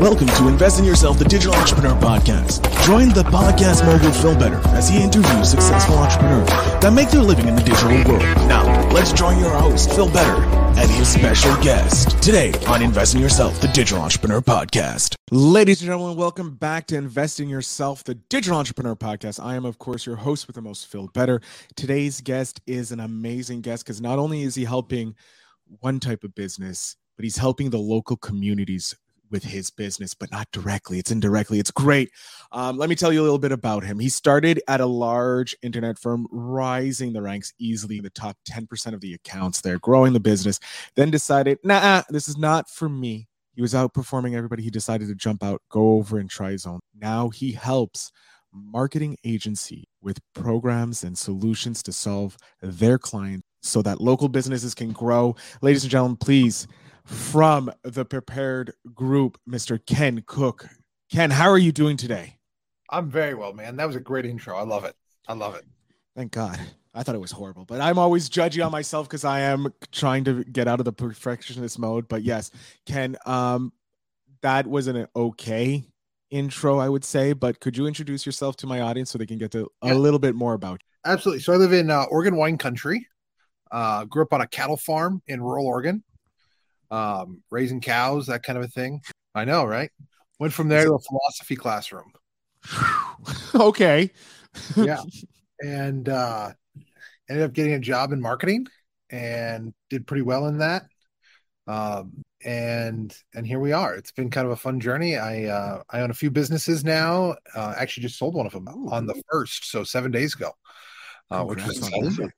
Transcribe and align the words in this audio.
Welcome 0.00 0.26
to 0.26 0.48
Invest 0.48 0.78
in 0.78 0.84
Yourself, 0.84 1.18
the 1.18 1.24
Digital 1.24 1.54
Entrepreneur 1.54 1.98
Podcast. 1.98 2.60
Join 2.84 3.08
the 3.08 3.22
podcast 3.22 3.82
mogul 3.86 4.12
Phil 4.12 4.38
Better 4.38 4.60
as 4.76 4.90
he 4.90 5.02
interviews 5.02 5.50
successful 5.50 5.94
entrepreneurs 5.96 6.46
that 6.82 6.92
make 6.92 7.08
their 7.08 7.22
living 7.22 7.48
in 7.48 7.56
the 7.56 7.62
digital 7.62 7.88
world. 8.04 8.20
Now, 8.46 8.90
let's 8.90 9.14
join 9.14 9.38
your 9.38 9.48
host, 9.48 9.90
Phil 9.94 10.10
Better, 10.10 10.42
and 10.78 10.90
his 10.90 11.08
special 11.08 11.56
guest 11.62 12.22
today 12.22 12.52
on 12.66 12.82
Invest 12.82 13.14
in 13.14 13.22
Yourself, 13.22 13.58
the 13.62 13.68
Digital 13.68 14.02
Entrepreneur 14.02 14.42
Podcast. 14.42 15.14
Ladies 15.30 15.80
and 15.80 15.86
gentlemen, 15.86 16.14
welcome 16.14 16.56
back 16.56 16.86
to 16.88 16.96
Invest 16.96 17.40
in 17.40 17.48
Yourself, 17.48 18.04
the 18.04 18.16
Digital 18.16 18.58
Entrepreneur 18.58 18.96
Podcast. 18.96 19.42
I 19.42 19.54
am, 19.54 19.64
of 19.64 19.78
course, 19.78 20.04
your 20.04 20.16
host 20.16 20.46
with 20.46 20.56
the 20.56 20.62
most, 20.62 20.88
Phil 20.88 21.08
Better. 21.14 21.40
Today's 21.74 22.20
guest 22.20 22.60
is 22.66 22.92
an 22.92 23.00
amazing 23.00 23.62
guest 23.62 23.86
because 23.86 24.02
not 24.02 24.18
only 24.18 24.42
is 24.42 24.56
he 24.56 24.64
helping 24.66 25.14
one 25.80 26.00
type 26.00 26.22
of 26.22 26.34
business, 26.34 26.96
but 27.16 27.24
he's 27.24 27.38
helping 27.38 27.70
the 27.70 27.78
local 27.78 28.18
communities 28.18 28.94
with 29.36 29.44
his 29.44 29.68
business, 29.68 30.14
but 30.14 30.30
not 30.30 30.50
directly. 30.50 30.98
It's 30.98 31.10
indirectly. 31.10 31.58
It's 31.58 31.70
great. 31.70 32.10
Um, 32.52 32.78
let 32.78 32.88
me 32.88 32.94
tell 32.94 33.12
you 33.12 33.20
a 33.20 33.22
little 33.22 33.38
bit 33.38 33.52
about 33.52 33.84
him. 33.84 33.98
He 33.98 34.08
started 34.08 34.62
at 34.66 34.80
a 34.80 34.86
large 34.86 35.54
internet 35.60 35.98
firm, 35.98 36.26
rising 36.30 37.12
the 37.12 37.20
ranks 37.20 37.52
easily 37.58 37.98
in 37.98 38.02
the 38.02 38.08
top 38.08 38.38
10% 38.48 38.94
of 38.94 39.02
the 39.02 39.12
accounts 39.12 39.60
there, 39.60 39.78
growing 39.78 40.14
the 40.14 40.20
business, 40.20 40.58
then 40.94 41.10
decided, 41.10 41.58
nah, 41.62 42.02
this 42.08 42.28
is 42.28 42.38
not 42.38 42.70
for 42.70 42.88
me. 42.88 43.28
He 43.54 43.60
was 43.60 43.74
outperforming 43.74 44.34
everybody. 44.34 44.62
He 44.62 44.70
decided 44.70 45.06
to 45.08 45.14
jump 45.14 45.44
out, 45.44 45.60
go 45.70 45.96
over 45.96 46.18
and 46.18 46.30
try 46.30 46.52
his 46.52 46.64
own. 46.64 46.80
Now 46.98 47.28
he 47.28 47.52
helps 47.52 48.12
marketing 48.54 49.18
agency 49.22 49.84
with 50.00 50.18
programs 50.32 51.04
and 51.04 51.18
solutions 51.18 51.82
to 51.82 51.92
solve 51.92 52.38
their 52.62 52.96
clients 52.96 53.46
so 53.60 53.82
that 53.82 54.00
local 54.00 54.30
businesses 54.30 54.74
can 54.74 54.92
grow. 54.92 55.36
Ladies 55.60 55.84
and 55.84 55.90
gentlemen, 55.90 56.16
please 56.16 56.66
from 57.06 57.72
the 57.82 58.04
prepared 58.04 58.72
group, 58.92 59.38
Mr. 59.48 59.84
Ken 59.84 60.22
Cook. 60.26 60.66
Ken, 61.10 61.30
how 61.30 61.48
are 61.48 61.58
you 61.58 61.72
doing 61.72 61.96
today? 61.96 62.36
I'm 62.90 63.08
very 63.08 63.34
well, 63.34 63.52
man. 63.52 63.76
That 63.76 63.86
was 63.86 63.96
a 63.96 64.00
great 64.00 64.26
intro. 64.26 64.56
I 64.56 64.62
love 64.62 64.84
it. 64.84 64.94
I 65.26 65.34
love 65.34 65.54
it. 65.54 65.64
Thank 66.16 66.32
God. 66.32 66.58
I 66.94 67.02
thought 67.02 67.14
it 67.14 67.20
was 67.20 67.32
horrible, 67.32 67.64
but 67.64 67.80
I'm 67.80 67.98
always 67.98 68.30
judgy 68.30 68.64
on 68.64 68.72
myself 68.72 69.06
because 69.06 69.24
I 69.24 69.40
am 69.40 69.72
trying 69.92 70.24
to 70.24 70.44
get 70.44 70.66
out 70.66 70.80
of 70.80 70.84
the 70.84 70.92
perfectionist 70.92 71.78
mode. 71.78 72.08
But 72.08 72.22
yes, 72.22 72.50
Ken, 72.86 73.16
um, 73.26 73.72
that 74.40 74.66
was 74.66 74.86
an 74.86 75.06
okay 75.14 75.84
intro, 76.30 76.78
I 76.78 76.88
would 76.88 77.04
say. 77.04 77.34
But 77.34 77.60
could 77.60 77.76
you 77.76 77.86
introduce 77.86 78.24
yourself 78.24 78.56
to 78.58 78.66
my 78.66 78.80
audience 78.80 79.10
so 79.10 79.18
they 79.18 79.26
can 79.26 79.38
get 79.38 79.50
to 79.52 79.68
a 79.82 79.94
little 79.94 80.18
bit 80.18 80.34
more 80.34 80.54
about 80.54 80.80
you? 80.82 81.10
Absolutely. 81.10 81.42
So 81.42 81.52
I 81.52 81.56
live 81.56 81.72
in 81.72 81.90
uh, 81.90 82.04
Oregon 82.04 82.36
wine 82.36 82.56
country. 82.56 83.06
Uh, 83.70 84.04
grew 84.04 84.22
up 84.22 84.32
on 84.32 84.40
a 84.40 84.46
cattle 84.46 84.76
farm 84.76 85.20
in 85.26 85.42
rural 85.42 85.66
Oregon 85.66 86.02
um, 86.90 87.42
raising 87.50 87.80
cows, 87.80 88.26
that 88.26 88.42
kind 88.42 88.58
of 88.58 88.64
a 88.64 88.68
thing. 88.68 89.00
I 89.34 89.44
know, 89.44 89.64
right? 89.64 89.90
Went 90.38 90.52
from 90.52 90.68
there 90.68 90.84
to 90.84 90.94
a 90.94 90.98
philosophy 90.98 91.56
classroom. 91.56 92.12
okay. 93.54 94.10
yeah. 94.76 95.02
And 95.60 96.08
uh, 96.08 96.52
ended 97.28 97.44
up 97.44 97.52
getting 97.52 97.74
a 97.74 97.80
job 97.80 98.12
in 98.12 98.20
marketing 98.20 98.66
and 99.10 99.72
did 99.90 100.06
pretty 100.06 100.22
well 100.22 100.46
in 100.46 100.58
that. 100.58 100.84
Um, 101.66 102.24
and 102.44 103.14
and 103.34 103.46
here 103.46 103.58
we 103.58 103.72
are. 103.72 103.94
It's 103.94 104.12
been 104.12 104.30
kind 104.30 104.46
of 104.46 104.52
a 104.52 104.56
fun 104.56 104.78
journey. 104.78 105.16
I 105.16 105.44
uh, 105.46 105.82
I 105.90 106.00
own 106.00 106.10
a 106.10 106.14
few 106.14 106.30
businesses 106.30 106.84
now. 106.84 107.34
Uh, 107.54 107.74
actually, 107.76 108.02
just 108.02 108.18
sold 108.18 108.34
one 108.34 108.46
of 108.46 108.52
them 108.52 108.68
on 108.68 109.06
the 109.06 109.20
first, 109.30 109.68
so 109.70 109.82
seven 109.82 110.12
days 110.12 110.34
ago, 110.34 110.52
uh, 111.30 111.42
which 111.44 111.64
was 111.64 111.82
awesome. 111.92 112.30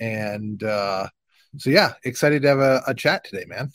And 0.00 0.62
uh, 0.62 1.08
so 1.56 1.70
yeah, 1.70 1.94
excited 2.04 2.42
to 2.42 2.48
have 2.48 2.58
a, 2.60 2.82
a 2.86 2.94
chat 2.94 3.24
today, 3.24 3.46
man. 3.46 3.72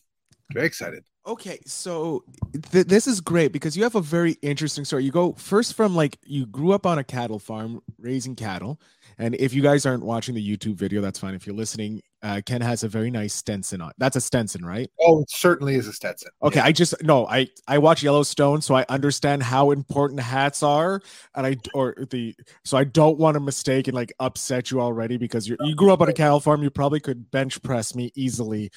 Very 0.54 0.68
excited. 0.68 1.04
Okay, 1.26 1.60
so 1.66 2.26
th- 2.72 2.86
this 2.86 3.08
is 3.08 3.22
great 3.22 3.54
because 3.54 3.78
you 3.78 3.84
have 3.84 3.96
a 3.96 4.02
very 4.02 4.34
interesting 4.42 4.84
story. 4.84 5.06
You 5.06 5.12
go 5.12 5.32
first 5.34 5.74
from 5.74 5.96
like 5.96 6.20
you 6.26 6.46
grew 6.46 6.74
up 6.74 6.86
on 6.86 7.00
a 7.00 7.04
cattle 7.04 7.40
farm 7.40 7.82
raising 7.98 8.36
cattle, 8.36 8.82
and 9.18 9.34
if 9.36 9.54
you 9.54 9.62
guys 9.62 9.86
aren't 9.86 10.04
watching 10.04 10.36
the 10.36 10.46
YouTube 10.46 10.76
video, 10.76 11.00
that's 11.00 11.18
fine. 11.18 11.34
If 11.34 11.48
you're 11.48 11.56
listening, 11.56 12.02
uh, 12.24 12.42
Ken 12.46 12.60
has 12.60 12.84
a 12.84 12.90
very 12.90 13.10
nice 13.10 13.34
Stetson 13.34 13.80
on. 13.80 13.94
That's 13.98 14.18
a 14.18 14.22
Stetson, 14.22 14.66
right? 14.66 14.90
Oh, 15.00 15.22
it 15.22 15.30
certainly 15.30 15.76
is 15.76 15.88
a 15.88 15.94
Stetson. 15.94 16.30
Okay, 16.42 16.60
yeah. 16.60 16.66
I 16.66 16.74
just 16.74 16.94
no, 17.02 17.26
I 17.28 17.48
I 17.70 17.78
watch 17.78 18.04
Yellowstone, 18.04 18.62
so 18.62 18.76
I 18.76 18.86
understand 18.90 19.44
how 19.44 19.72
important 19.72 20.20
hats 20.20 20.62
are, 20.62 21.02
and 21.36 21.48
I 21.48 21.56
or 21.74 21.96
the 22.10 22.36
so 22.66 22.76
I 22.76 22.84
don't 22.84 23.18
want 23.18 23.36
to 23.36 23.40
mistake 23.40 23.88
and 23.88 23.96
like 23.96 24.12
upset 24.20 24.72
you 24.72 24.82
already 24.82 25.16
because 25.16 25.48
you 25.48 25.56
you 25.62 25.74
grew 25.74 25.94
up 25.94 26.02
on 26.02 26.10
a 26.10 26.14
cattle 26.14 26.42
farm. 26.42 26.64
You 26.64 26.70
probably 26.70 27.00
could 27.00 27.32
bench 27.32 27.62
press 27.64 27.96
me 27.96 28.12
easily. 28.14 28.72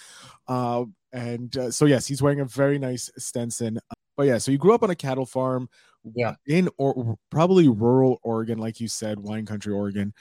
Uh, 0.46 0.84
and 1.16 1.56
uh, 1.56 1.70
so 1.70 1.86
yes, 1.86 2.06
he's 2.06 2.20
wearing 2.20 2.40
a 2.40 2.44
very 2.44 2.78
nice 2.78 3.10
Stetson. 3.16 3.78
But 4.16 4.24
yeah, 4.24 4.38
so 4.38 4.50
you 4.50 4.58
grew 4.58 4.74
up 4.74 4.82
on 4.82 4.90
a 4.90 4.94
cattle 4.94 5.26
farm, 5.26 5.68
yeah, 6.14 6.34
in 6.46 6.68
or 6.76 7.16
probably 7.30 7.68
rural 7.68 8.20
Oregon, 8.22 8.58
like 8.58 8.80
you 8.80 8.88
said, 8.88 9.18
wine 9.18 9.46
country 9.46 9.72
Oregon. 9.72 10.12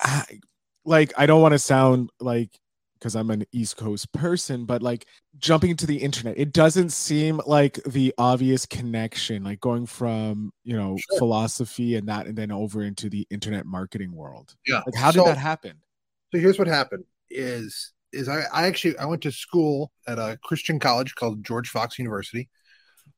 I, 0.00 0.24
like 0.84 1.12
I 1.16 1.26
don't 1.26 1.42
want 1.42 1.52
to 1.52 1.58
sound 1.58 2.10
like 2.20 2.58
because 2.98 3.16
I'm 3.16 3.30
an 3.30 3.44
East 3.52 3.76
Coast 3.76 4.10
person, 4.12 4.64
but 4.64 4.82
like 4.82 5.06
jumping 5.36 5.70
into 5.70 5.86
the 5.86 5.98
internet, 5.98 6.38
it 6.38 6.54
doesn't 6.54 6.90
seem 6.90 7.38
like 7.44 7.74
the 7.84 8.14
obvious 8.16 8.64
connection, 8.64 9.44
like 9.44 9.60
going 9.60 9.84
from 9.84 10.52
you 10.64 10.76
know 10.76 10.96
sure. 10.96 11.18
philosophy 11.18 11.96
and 11.96 12.08
that, 12.08 12.26
and 12.26 12.36
then 12.36 12.50
over 12.50 12.82
into 12.82 13.10
the 13.10 13.26
internet 13.30 13.66
marketing 13.66 14.14
world. 14.14 14.54
Yeah, 14.66 14.80
like 14.86 14.94
how 14.94 15.10
so, 15.10 15.24
did 15.24 15.32
that 15.32 15.38
happen? 15.38 15.82
So 16.32 16.40
here's 16.40 16.58
what 16.58 16.68
happened: 16.68 17.04
is 17.30 17.93
is 18.14 18.28
I, 18.28 18.44
I 18.52 18.66
actually 18.66 18.96
I 18.98 19.04
went 19.04 19.22
to 19.22 19.32
school 19.32 19.92
at 20.06 20.18
a 20.18 20.38
Christian 20.42 20.78
college 20.78 21.14
called 21.14 21.44
George 21.44 21.68
Fox 21.68 21.98
University, 21.98 22.48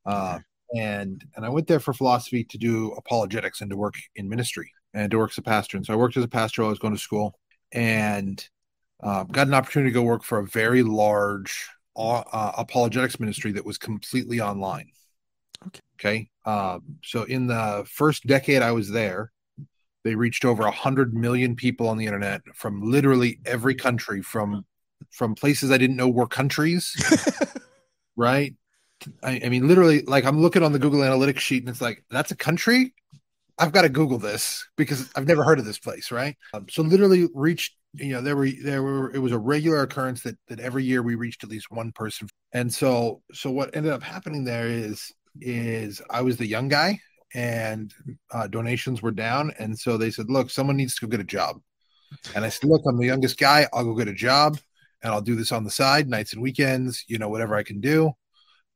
uh, 0.04 0.38
and 0.74 1.24
and 1.36 1.44
I 1.44 1.48
went 1.48 1.66
there 1.66 1.80
for 1.80 1.92
philosophy 1.92 2.44
to 2.44 2.58
do 2.58 2.92
apologetics 2.92 3.60
and 3.60 3.70
to 3.70 3.76
work 3.76 3.94
in 4.16 4.28
ministry 4.28 4.70
and 4.94 5.10
to 5.10 5.18
work 5.18 5.30
as 5.30 5.38
a 5.38 5.42
pastor. 5.42 5.76
And 5.76 5.86
so 5.86 5.92
I 5.92 5.96
worked 5.96 6.16
as 6.16 6.24
a 6.24 6.28
pastor 6.28 6.62
while 6.62 6.68
I 6.68 6.70
was 6.70 6.78
going 6.78 6.94
to 6.94 7.00
school, 7.00 7.38
and 7.72 8.46
um, 9.02 9.28
got 9.28 9.46
an 9.46 9.54
opportunity 9.54 9.90
to 9.90 9.94
go 9.94 10.02
work 10.02 10.24
for 10.24 10.38
a 10.38 10.46
very 10.46 10.82
large 10.82 11.68
uh, 11.96 12.22
uh, 12.32 12.52
apologetics 12.56 13.20
ministry 13.20 13.52
that 13.52 13.64
was 13.64 13.78
completely 13.78 14.40
online. 14.40 14.90
Okay. 15.66 15.80
Okay. 15.98 16.28
Um, 16.44 16.98
so 17.02 17.24
in 17.24 17.46
the 17.46 17.84
first 17.88 18.26
decade 18.26 18.62
I 18.62 18.72
was 18.72 18.90
there, 18.90 19.32
they 20.04 20.14
reached 20.14 20.44
over 20.44 20.62
100 20.62 21.14
million 21.14 21.56
people 21.56 21.88
on 21.88 21.96
the 21.96 22.06
internet 22.06 22.42
from 22.54 22.80
literally 22.80 23.40
every 23.44 23.74
country 23.74 24.22
from 24.22 24.64
from 25.10 25.34
places 25.34 25.70
I 25.70 25.78
didn't 25.78 25.96
know 25.96 26.08
were 26.08 26.26
countries. 26.26 26.94
right. 28.16 28.54
I, 29.22 29.40
I, 29.44 29.48
mean, 29.48 29.68
literally, 29.68 30.02
like 30.02 30.24
I'm 30.24 30.40
looking 30.40 30.62
on 30.62 30.72
the 30.72 30.78
Google 30.78 31.00
Analytics 31.00 31.38
sheet 31.38 31.62
and 31.62 31.68
it's 31.68 31.80
like, 31.80 32.04
that's 32.10 32.30
a 32.30 32.36
country. 32.36 32.94
I've 33.58 33.72
got 33.72 33.82
to 33.82 33.88
Google 33.88 34.18
this 34.18 34.66
because 34.76 35.10
I've 35.16 35.26
never 35.26 35.44
heard 35.44 35.58
of 35.58 35.64
this 35.64 35.78
place. 35.78 36.10
Right. 36.10 36.36
Um, 36.52 36.66
so 36.68 36.82
literally 36.82 37.28
reached, 37.34 37.74
you 37.94 38.12
know, 38.12 38.20
there 38.20 38.36
were, 38.36 38.48
there 38.62 38.82
were, 38.82 39.14
it 39.14 39.18
was 39.18 39.32
a 39.32 39.38
regular 39.38 39.82
occurrence 39.82 40.22
that, 40.22 40.36
that 40.48 40.60
every 40.60 40.84
year 40.84 41.02
we 41.02 41.14
reached 41.14 41.44
at 41.44 41.50
least 41.50 41.70
one 41.70 41.92
person. 41.92 42.28
And 42.52 42.72
so, 42.72 43.22
so 43.32 43.50
what 43.50 43.74
ended 43.74 43.92
up 43.92 44.02
happening 44.02 44.44
there 44.44 44.66
is, 44.66 45.12
is 45.40 46.02
I 46.10 46.22
was 46.22 46.36
the 46.36 46.46
young 46.46 46.68
guy 46.68 47.00
and 47.34 47.92
uh, 48.32 48.46
donations 48.46 49.02
were 49.02 49.10
down. 49.10 49.52
And 49.58 49.78
so 49.78 49.96
they 49.96 50.10
said, 50.10 50.30
look, 50.30 50.50
someone 50.50 50.76
needs 50.76 50.94
to 50.96 51.06
go 51.06 51.10
get 51.10 51.20
a 51.20 51.24
job. 51.24 51.60
And 52.34 52.44
I 52.44 52.48
said, 52.48 52.68
look, 52.68 52.82
I'm 52.86 52.98
the 52.98 53.06
youngest 53.06 53.38
guy. 53.38 53.66
I'll 53.72 53.84
go 53.84 53.94
get 53.94 54.08
a 54.08 54.14
job 54.14 54.58
and 55.02 55.12
I'll 55.12 55.20
do 55.20 55.34
this 55.34 55.52
on 55.52 55.64
the 55.64 55.70
side, 55.70 56.08
nights 56.08 56.32
and 56.32 56.42
weekends, 56.42 57.04
you 57.08 57.18
know, 57.18 57.28
whatever 57.28 57.54
I 57.54 57.62
can 57.62 57.80
do. 57.80 58.12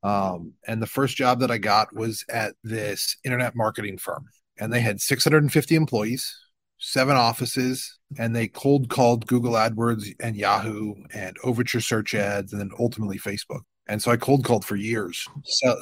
Um, 0.02 0.54
and 0.66 0.80
the 0.80 0.86
first 0.86 1.16
job 1.16 1.40
that 1.40 1.50
I 1.50 1.58
got 1.58 1.94
was 1.94 2.24
at 2.30 2.54
this 2.64 3.16
internet 3.24 3.54
marketing 3.54 3.98
firm, 3.98 4.26
and 4.58 4.72
they 4.72 4.80
had 4.80 5.00
650 5.00 5.74
employees, 5.74 6.34
seven 6.78 7.16
offices, 7.16 7.98
and 8.18 8.34
they 8.34 8.48
cold 8.48 8.88
called 8.88 9.26
Google 9.26 9.52
AdWords 9.52 10.14
and 10.20 10.36
Yahoo 10.36 10.94
and 11.12 11.36
Overture 11.44 11.80
search 11.80 12.14
ads, 12.14 12.52
and 12.52 12.60
then 12.60 12.70
ultimately 12.78 13.18
Facebook. 13.18 13.60
And 13.86 14.00
so 14.00 14.10
I 14.10 14.16
cold 14.16 14.44
called 14.44 14.64
for 14.64 14.76
years, 14.76 15.26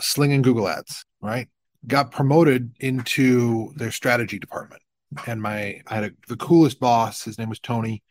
slinging 0.01 0.43
Google 0.43 0.69
ads, 0.69 1.05
right? 1.21 1.47
Got 1.87 2.11
promoted 2.11 2.73
into 2.81 3.73
their 3.77 3.91
strategy 3.91 4.39
department. 4.39 4.83
And 5.27 5.41
my, 5.41 5.81
I 5.87 5.95
had 5.95 6.05
a, 6.05 6.11
the 6.27 6.37
coolest 6.37 6.81
boss. 6.81 7.25
His 7.25 7.39
name 7.39 7.49
was 7.49 7.61
Tony 7.61 8.03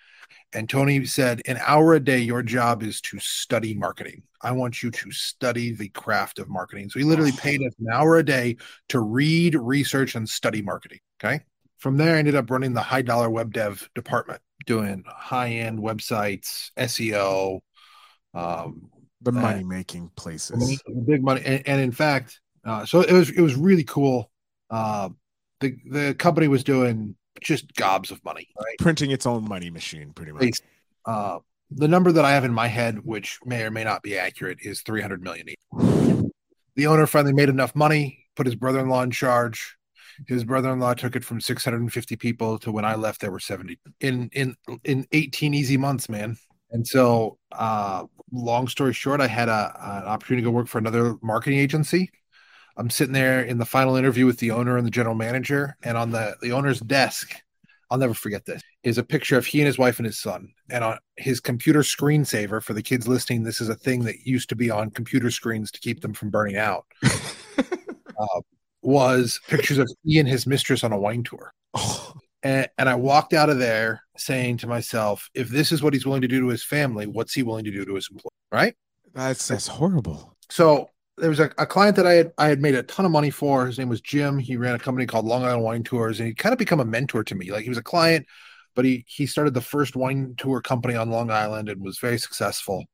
and 0.54 0.70
Tony 0.70 1.06
said, 1.06 1.42
An 1.46 1.58
hour 1.66 1.94
a 1.94 2.00
day, 2.00 2.20
your 2.20 2.42
job 2.42 2.84
is 2.84 3.02
to 3.02 3.20
study 3.20 3.74
marketing. 3.74 4.24
I 4.42 4.52
want 4.52 4.82
you 4.82 4.92
to 4.92 5.12
study 5.12 5.74
the 5.74 5.90
craft 5.90 6.40
of 6.40 6.50
marketing. 6.50 6.90
So 6.90 7.00
he 7.00 7.06
literally 7.06 7.32
paid 7.34 7.62
us 7.62 7.74
an 7.80 7.88
hour 7.92 8.18
a 8.18 8.24
day 8.24 8.58
to 8.90 9.00
read, 9.00 9.56
research, 9.56 10.16
and 10.16 10.28
study 10.28 10.62
marketing. 10.62 11.00
Okay. 11.22 11.42
From 11.78 11.98
there, 11.98 12.16
I 12.16 12.20
ended 12.20 12.36
up 12.36 12.50
running 12.50 12.74
the 12.74 12.82
high 12.82 13.02
dollar 13.02 13.30
web 13.30 13.54
dev 13.54 13.90
department, 13.94 14.42
doing 14.66 15.04
high 15.08 15.50
end 15.50 15.80
websites, 15.80 16.72
SEO, 16.78 17.60
um, 18.34 18.90
the 19.22 19.32
money 19.32 19.64
making 19.64 20.12
places, 20.16 20.82
big 21.06 21.24
money. 21.24 21.42
And, 21.46 21.68
and 21.68 21.82
in 21.82 21.92
fact, 21.92 22.40
uh, 22.66 22.86
so 22.86 23.02
it 23.02 23.12
was 23.12 23.30
it 23.30 23.42
was 23.42 23.56
really 23.56 23.84
cool. 23.84 24.32
Uh, 24.70 25.10
the 25.60 25.76
the 25.90 26.16
company 26.16 26.48
was 26.48 26.64
doing 26.64 27.16
just 27.42 27.74
gobs 27.76 28.12
of 28.12 28.24
money, 28.24 28.48
right? 28.58 28.78
Printing 28.80 29.12
its 29.12 29.26
own 29.26 29.48
money 29.48 29.70
machine, 29.70 30.14
pretty 30.14 30.32
much. 30.32 30.62
Uh, 31.06 31.40
the 31.72 31.88
number 31.88 32.12
that 32.12 32.26
I 32.26 32.32
have 32.32 32.46
in 32.46 32.54
my 32.54 32.68
head, 32.68 33.00
which 33.00 33.40
may 33.46 33.64
or 33.64 33.72
may 33.72 33.84
not 33.84 34.02
be 34.02 34.18
accurate, 34.18 34.60
is 34.62 34.82
300 34.82 35.22
million. 35.22 35.48
The 36.76 36.88
owner 36.88 37.08
finally 37.08 37.34
made 37.34 37.50
enough 37.50 37.76
money, 37.76 38.26
put 38.36 38.46
his 38.46 38.56
brother 38.56 38.80
in 38.80 38.90
law 38.90 39.04
in 39.04 39.12
charge. 39.12 39.76
His 40.28 40.44
brother 40.44 40.72
in 40.72 40.80
law 40.80 40.94
took 40.94 41.16
it 41.16 41.24
from 41.24 41.42
650 41.42 42.16
people 42.16 42.58
to 42.60 42.72
when 42.72 42.86
I 42.86 42.96
left, 42.96 43.22
there 43.22 43.32
were 43.32 43.40
70 43.40 43.78
in 44.00 44.30
in 44.34 44.56
in 44.84 45.06
18 45.12 45.54
easy 45.54 45.78
months, 45.78 46.10
man. 46.10 46.38
And 46.72 46.86
so, 46.86 47.38
uh, 47.52 48.06
long 48.32 48.68
story 48.68 48.94
short, 48.94 49.22
I 49.22 49.28
had 49.28 49.48
a, 49.48 49.76
an 49.80 50.08
opportunity 50.08 50.44
to 50.44 50.50
go 50.50 50.52
work 50.52 50.68
for 50.68 50.80
another 50.80 51.16
marketing 51.22 51.60
agency. 51.60 52.12
I'm 52.78 52.90
sitting 52.90 53.14
there 53.14 53.42
in 53.42 53.58
the 53.58 53.66
final 53.66 53.96
interview 53.96 54.26
with 54.26 54.38
the 54.38 54.52
owner 54.52 54.78
and 54.78 54.86
the 54.86 54.92
general 54.92 55.16
manager, 55.16 55.76
and 55.84 55.98
on 55.98 56.12
the 56.12 56.36
the 56.42 56.52
owner's 56.52 56.80
desk, 56.80 57.36
I'll 57.90 57.98
never 57.98 58.14
forget 58.14 58.46
this, 58.46 58.62
is 58.84 58.98
a 58.98 59.04
picture 59.04 59.38
of 59.38 59.46
he 59.46 59.60
and 59.60 59.68
his 59.68 59.78
wife 59.78 60.00
and 60.00 60.06
his 60.06 60.20
son. 60.20 60.54
And 60.70 60.84
on 60.84 60.98
his 61.18 61.40
computer 61.40 61.80
screensaver 61.80 62.62
for 62.62 62.74
the 62.74 62.84
kids 62.84 63.08
listening, 63.08 63.44
this 63.44 63.62
is 63.62 63.70
a 63.70 63.76
thing 63.76 64.04
that 64.04 64.26
used 64.26 64.50
to 64.50 64.56
be 64.56 64.70
on 64.70 64.92
computer 64.92 65.32
screens 65.32 65.72
to 65.72 65.80
keep 65.80 66.02
them 66.02 66.14
from 66.14 66.30
burning 66.30 66.58
out. 66.58 66.86
uh, 67.58 68.42
was 68.82 69.40
pictures 69.48 69.78
of 69.78 69.90
he 70.04 70.20
and 70.20 70.30
his 70.30 70.46
mistress 70.46 70.84
on 70.84 70.94
a 70.94 71.00
wine 71.00 71.24
tour. 71.24 71.52
Oh. 71.74 72.14
And, 72.44 72.70
and 72.78 72.88
I 72.88 72.96
walked 72.96 73.34
out 73.34 73.50
of 73.50 73.58
there 73.58 74.02
saying 74.16 74.58
to 74.58 74.68
myself, 74.68 75.30
if 75.34 75.50
this 75.50 75.72
is 75.72 75.82
what 75.82 75.94
he's 75.94 76.06
willing 76.06 76.22
to 76.22 76.28
do 76.28 76.40
to 76.42 76.48
his 76.48 76.64
family, 76.64 77.08
what's 77.08 77.34
he 77.34 77.44
willing 77.44 77.66
to 77.66 77.72
do 77.72 77.84
to 77.84 77.96
his 77.96 78.08
employee? 78.10 78.32
Right? 78.52 78.76
That's 79.14 79.48
that's 79.48 79.68
horrible. 79.68 80.36
So 80.50 80.90
there 81.18 81.30
was 81.30 81.40
a, 81.40 81.52
a, 81.58 81.66
client 81.66 81.96
that 81.96 82.06
I 82.06 82.14
had 82.14 82.32
I 82.38 82.48
had 82.48 82.62
made 82.62 82.76
a 82.76 82.84
ton 82.84 83.06
of 83.06 83.12
money 83.12 83.30
for. 83.30 83.66
His 83.66 83.80
name 83.80 83.90
was 83.90 84.02
Jim. 84.02 84.38
He 84.38 84.56
ran 84.56 84.76
a 84.76 84.80
company 84.80 85.06
called 85.06 85.26
Long 85.26 85.44
Island 85.44 85.64
Wine 85.64 85.84
Tours, 85.84 86.20
and 86.20 86.28
he 86.28 86.36
kind 86.36 86.54
of 86.54 86.60
become 86.60 86.80
a 86.80 86.86
mentor 86.86 87.24
to 87.24 87.36
me. 87.36 87.52
Like 87.52 87.64
he 87.64 87.70
was 87.70 87.78
a 87.78 87.84
client, 87.84 88.26
but 88.76 88.86
he 88.86 89.04
he 89.08 89.26
started 89.26 89.54
the 89.54 89.62
first 89.62 89.96
wine 89.96 90.36
tour 90.38 90.62
company 90.62 90.96
on 90.96 91.10
Long 91.10 91.32
Island 91.32 91.70
and 91.70 91.82
was 91.82 92.00
very 92.00 92.18
successful. 92.18 92.86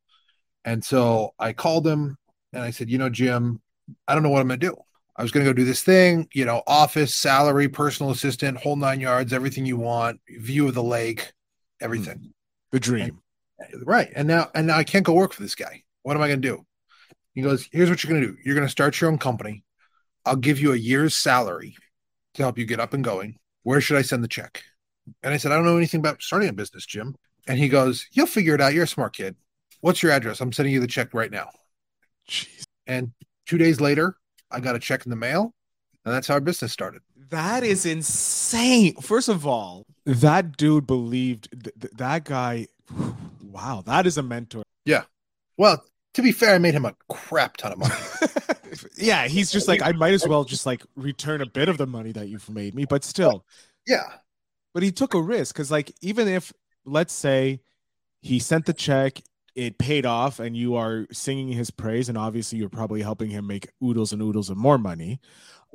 And 0.65 0.83
so 0.83 1.33
I 1.37 1.53
called 1.53 1.85
him 1.85 2.17
and 2.53 2.63
I 2.63 2.71
said, 2.71 2.89
you 2.89 2.97
know, 2.97 3.09
Jim, 3.09 3.61
I 4.07 4.13
don't 4.13 4.23
know 4.23 4.29
what 4.29 4.41
I'm 4.41 4.47
gonna 4.47 4.57
do. 4.57 4.77
I 5.15 5.21
was 5.21 5.31
going 5.31 5.45
to 5.45 5.49
go 5.51 5.53
do 5.53 5.63
this 5.63 5.83
thing, 5.83 6.27
you 6.33 6.45
know, 6.45 6.63
office, 6.65 7.13
salary, 7.13 7.69
personal 7.69 8.11
assistant, 8.11 8.57
whole 8.57 8.75
nine 8.75 8.99
yards, 8.99 9.31
everything 9.31 9.65
you 9.65 9.77
want, 9.77 10.19
view 10.27 10.67
of 10.67 10.73
the 10.73 10.83
lake, 10.83 11.33
everything. 11.79 12.17
Hmm. 12.17 12.27
The 12.71 12.79
dream. 12.79 13.21
And, 13.59 13.85
right. 13.85 14.11
And 14.15 14.27
now, 14.27 14.49
and 14.55 14.67
now 14.67 14.77
I 14.77 14.83
can't 14.83 15.05
go 15.05 15.13
work 15.13 15.33
for 15.33 15.43
this 15.43 15.53
guy. 15.53 15.83
What 16.01 16.15
am 16.17 16.23
I 16.23 16.27
going 16.27 16.41
to 16.41 16.47
do? 16.47 16.65
He 17.33 17.41
goes, 17.41 17.67
here's 17.71 17.89
what 17.89 18.03
you're 18.03 18.11
going 18.11 18.21
to 18.21 18.27
do. 18.27 18.37
You're 18.45 18.55
going 18.55 18.67
to 18.67 18.71
start 18.71 18.99
your 18.99 19.09
own 19.09 19.17
company. 19.17 19.63
I'll 20.25 20.35
give 20.35 20.59
you 20.59 20.73
a 20.73 20.77
year's 20.77 21.15
salary 21.15 21.75
to 22.35 22.43
help 22.43 22.57
you 22.57 22.65
get 22.65 22.79
up 22.79 22.93
and 22.93 23.03
going. 23.03 23.37
Where 23.63 23.81
should 23.81 23.97
I 23.97 24.01
send 24.01 24.23
the 24.23 24.27
check? 24.27 24.63
And 25.21 25.33
I 25.33 25.37
said, 25.37 25.51
I 25.51 25.55
don't 25.55 25.65
know 25.65 25.77
anything 25.77 25.99
about 25.99 26.21
starting 26.21 26.49
a 26.49 26.53
business, 26.53 26.85
Jim. 26.85 27.15
And 27.47 27.59
he 27.59 27.67
goes, 27.67 28.07
You'll 28.11 28.25
figure 28.25 28.55
it 28.55 28.61
out. 28.61 28.73
You're 28.73 28.85
a 28.85 28.87
smart 28.87 29.15
kid. 29.15 29.35
What's 29.81 30.01
your 30.01 30.13
address? 30.13 30.39
I'm 30.39 30.53
sending 30.53 30.73
you 30.73 30.79
the 30.79 30.87
check 30.87 31.13
right 31.13 31.31
now. 31.31 31.49
Jeez. 32.29 32.63
And 32.87 33.11
two 33.45 33.57
days 33.57 33.81
later, 33.81 34.15
I 34.49 34.61
got 34.61 34.75
a 34.75 34.79
check 34.79 35.05
in 35.05 35.09
the 35.09 35.17
mail, 35.17 35.53
and 36.05 36.13
that's 36.13 36.27
how 36.27 36.35
our 36.35 36.39
business 36.39 36.71
started. 36.71 37.01
That 37.29 37.63
is 37.63 37.85
insane. 37.85 38.95
First 39.01 39.27
of 39.27 39.45
all, 39.45 39.85
that 40.05 40.55
dude 40.55 40.87
believed 40.87 41.49
th- 41.51 41.91
that 41.95 42.23
guy. 42.23 42.67
Wow, 43.41 43.83
that 43.85 44.07
is 44.07 44.17
a 44.17 44.23
mentor. 44.23 44.63
Yeah. 44.85 45.03
Well, 45.57 45.83
to 46.13 46.21
be 46.21 46.31
fair, 46.31 46.55
I 46.55 46.57
made 46.59 46.73
him 46.73 46.85
a 46.85 46.95
crap 47.09 47.57
ton 47.57 47.73
of 47.73 47.79
money. 47.79 47.95
yeah, 48.97 49.27
he's 49.27 49.51
just 49.51 49.67
like, 49.67 49.81
I 49.81 49.91
might 49.93 50.13
as 50.13 50.27
well 50.27 50.43
just 50.43 50.65
like 50.65 50.83
return 50.95 51.41
a 51.41 51.45
bit 51.45 51.69
of 51.69 51.77
the 51.77 51.87
money 51.87 52.11
that 52.11 52.27
you've 52.27 52.49
made 52.49 52.75
me, 52.75 52.85
but 52.85 53.03
still. 53.03 53.45
Yeah. 53.87 54.07
But 54.73 54.83
he 54.83 54.91
took 54.91 55.13
a 55.13 55.21
risk 55.21 55.55
because, 55.55 55.71
like, 55.71 55.91
even 56.01 56.27
if, 56.27 56.51
let's 56.85 57.13
say, 57.13 57.61
he 58.21 58.39
sent 58.39 58.65
the 58.65 58.73
check, 58.73 59.21
it 59.55 59.77
paid 59.77 60.05
off, 60.05 60.39
and 60.39 60.57
you 60.57 60.75
are 60.75 61.05
singing 61.11 61.49
his 61.49 61.69
praise, 61.69 62.09
and 62.09 62.17
obviously 62.17 62.57
you're 62.57 62.69
probably 62.69 63.01
helping 63.01 63.29
him 63.29 63.45
make 63.45 63.69
oodles 63.83 64.11
and 64.11 64.21
oodles 64.21 64.49
of 64.49 64.57
more 64.57 64.77
money. 64.77 65.19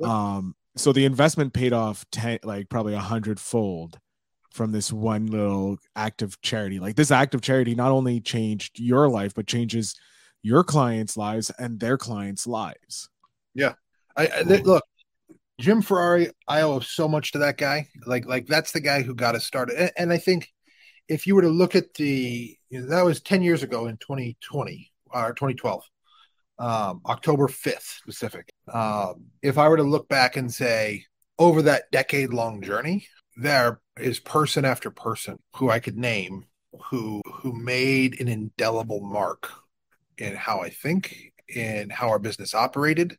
Um, 0.03 0.55
so 0.75 0.91
the 0.91 1.05
investment 1.05 1.53
paid 1.53 1.73
off 1.73 2.05
ten, 2.11 2.39
like 2.43 2.69
probably 2.69 2.93
a 2.93 2.99
hundredfold 2.99 3.99
from 4.51 4.71
this 4.71 4.91
one 4.91 5.27
little 5.27 5.77
act 5.95 6.21
of 6.21 6.41
charity. 6.41 6.79
Like 6.79 6.95
this 6.95 7.11
act 7.11 7.35
of 7.35 7.41
charity 7.41 7.75
not 7.75 7.91
only 7.91 8.19
changed 8.19 8.79
your 8.79 9.07
life, 9.07 9.33
but 9.33 9.47
changes 9.47 9.95
your 10.41 10.63
clients' 10.63 11.17
lives 11.17 11.51
and 11.57 11.79
their 11.79 11.97
clients' 11.97 12.47
lives. 12.47 13.09
Yeah, 13.53 13.73
I, 14.15 14.27
I 14.27 14.43
they, 14.43 14.61
look, 14.61 14.83
Jim 15.59 15.81
Ferrari. 15.81 16.29
I 16.47 16.61
owe 16.61 16.79
so 16.79 17.07
much 17.07 17.33
to 17.33 17.39
that 17.39 17.57
guy. 17.57 17.87
Like, 18.05 18.25
like 18.25 18.47
that's 18.47 18.71
the 18.71 18.79
guy 18.79 19.01
who 19.01 19.15
got 19.15 19.35
us 19.35 19.45
started. 19.45 19.75
And, 19.77 19.91
and 19.97 20.13
I 20.13 20.17
think 20.17 20.49
if 21.07 21.27
you 21.27 21.35
were 21.35 21.41
to 21.41 21.49
look 21.49 21.75
at 21.75 21.93
the 21.95 22.55
you 22.69 22.81
know, 22.81 22.87
that 22.87 23.05
was 23.05 23.21
ten 23.21 23.41
years 23.41 23.63
ago 23.63 23.87
in 23.87 23.97
2020 23.97 24.91
or 25.11 25.33
2012, 25.33 25.83
um, 26.59 27.01
October 27.05 27.47
5th 27.47 27.97
specific. 27.97 28.49
Um, 28.71 29.25
if 29.41 29.57
I 29.57 29.67
were 29.67 29.77
to 29.77 29.83
look 29.83 30.07
back 30.07 30.37
and 30.37 30.53
say 30.53 31.05
over 31.39 31.63
that 31.63 31.89
decade 31.91 32.31
long 32.31 32.61
journey, 32.61 33.07
there 33.37 33.81
is 33.97 34.19
person 34.19 34.65
after 34.65 34.91
person 34.91 35.39
who 35.55 35.69
I 35.69 35.79
could 35.79 35.97
name 35.97 36.45
who 36.85 37.21
who 37.25 37.53
made 37.53 38.19
an 38.21 38.27
indelible 38.27 39.01
mark 39.01 39.49
in 40.19 40.35
how 40.35 40.59
I 40.61 40.69
think, 40.69 41.33
in 41.47 41.89
how 41.89 42.09
our 42.09 42.19
business 42.19 42.53
operated, 42.53 43.17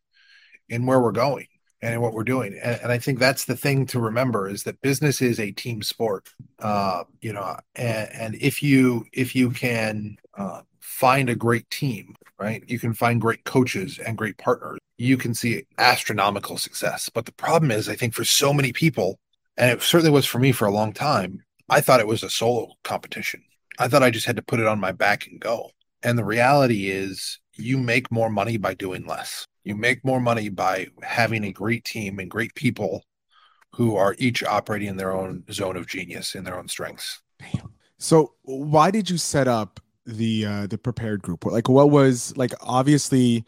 in 0.69 0.87
where 0.87 1.01
we're 1.01 1.13
going 1.13 1.47
and 1.83 2.03
what 2.03 2.13
we're 2.13 2.25
doing. 2.25 2.59
And, 2.63 2.81
and, 2.83 2.93
I 2.93 2.99
think 2.99 3.19
that's 3.19 3.47
the 3.47 3.57
thing 3.57 3.87
to 3.87 4.01
remember 4.01 4.49
is 4.49 4.65
that 4.65 4.81
business 4.83 5.23
is 5.23 5.41
a 5.41 5.51
team 5.53 5.83
sport. 5.83 6.29
Uh, 6.59 7.05
you 7.21 7.33
know, 7.33 7.57
and, 7.75 8.09
and, 8.13 8.35
if 8.37 8.63
you 8.63 9.07
if 9.13 9.35
you 9.35 9.51
can 9.51 10.19
uh, 10.37 10.63
find 10.81 11.31
a 11.31 11.35
great 11.35 11.69
team, 11.71 12.15
right, 12.39 12.63
you 12.69 12.79
can 12.79 12.93
find 12.93 13.21
great 13.21 13.45
coaches 13.45 13.99
and 13.99 14.19
great 14.19 14.37
partners. 14.39 14.79
You 14.99 15.17
can 15.17 15.35
see 15.35 15.65
astronomical 15.79 16.59
success. 16.59 17.09
But 17.13 17.25
the 17.25 17.33
problem 17.33 17.71
is, 17.71 17.89
I 17.89 17.97
think 17.97 18.15
for 18.15 18.25
so 18.25 18.53
many 18.53 18.73
people, 18.73 19.19
and 19.57 19.71
it 19.71 19.83
certainly 19.83 20.13
was 20.13 20.27
for 20.27 20.39
me 20.39 20.53
for 20.53 20.67
a 20.67 20.73
long 20.73 20.93
time, 20.93 21.43
I 21.69 21.81
thought 21.81 22.01
it 22.01 22.07
was 22.07 22.23
a 22.23 22.31
solo 22.31 22.75
competition. 22.85 23.43
I 23.79 23.89
thought 23.89 24.03
I 24.03 24.11
just 24.11 24.27
had 24.27 24.37
to 24.37 24.43
put 24.43 24.61
it 24.61 24.67
on 24.67 24.79
my 24.79 24.93
back 24.93 25.27
and 25.27 25.41
go. 25.41 25.71
And 26.03 26.19
the 26.19 26.25
reality 26.25 26.91
is, 26.91 27.39
you 27.55 27.79
make 27.79 28.11
more 28.11 28.31
money 28.31 28.57
by 28.57 28.75
doing 28.75 29.07
less. 29.07 29.45
You 29.65 29.77
make 29.77 30.05
more 30.05 30.21
money 30.21 30.49
by 30.49 30.89
having 31.03 31.45
a 31.45 31.53
great 31.53 31.85
team 31.85 32.19
and 32.19 32.31
great 32.31 32.55
people 32.55 33.05
who 33.75 33.97
are 33.97 34.17
each 34.19 34.43
operating 34.43 34.89
in 34.89 34.97
their 34.97 35.13
own 35.13 35.45
zone 35.53 35.77
of 35.77 35.87
genius, 35.87 36.35
in 36.35 36.45
their 36.45 36.59
own 36.59 36.69
strengths. 36.69 37.21
Damn. 37.39 37.73
So, 37.99 38.35
why 38.43 38.91
did 38.91 39.11
you 39.11 39.19
set 39.19 39.47
up 39.47 39.81
the 40.07 40.47
uh, 40.47 40.67
the 40.67 40.79
prepared 40.79 41.23
group? 41.23 41.45
Like, 41.45 41.69
what 41.69 41.91
was 41.91 42.37
like? 42.37 42.53
Obviously, 42.63 43.45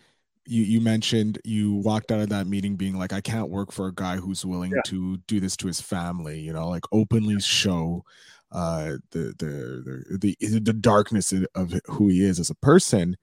you 0.46 0.62
you 0.62 0.80
mentioned 0.80 1.38
you 1.44 1.74
walked 1.74 2.12
out 2.12 2.20
of 2.20 2.28
that 2.28 2.46
meeting 2.46 2.76
being 2.76 2.98
like, 2.98 3.12
I 3.12 3.20
can't 3.20 3.48
work 3.48 3.72
for 3.72 3.86
a 3.86 3.94
guy 3.94 4.16
who's 4.16 4.44
willing 4.44 4.72
yeah. 4.72 4.82
to 4.86 5.16
do 5.26 5.40
this 5.40 5.56
to 5.58 5.66
his 5.66 5.80
family. 5.80 6.40
You 6.40 6.52
know, 6.52 6.68
like 6.68 6.84
openly 6.92 7.40
show 7.40 8.04
uh, 8.52 8.96
the, 9.12 9.34
the 9.38 10.04
the 10.18 10.36
the 10.38 10.58
the 10.60 10.72
darkness 10.72 11.32
of 11.54 11.80
who 11.86 12.08
he 12.08 12.22
is 12.22 12.38
as 12.38 12.50
a 12.50 12.54
person. 12.54 13.16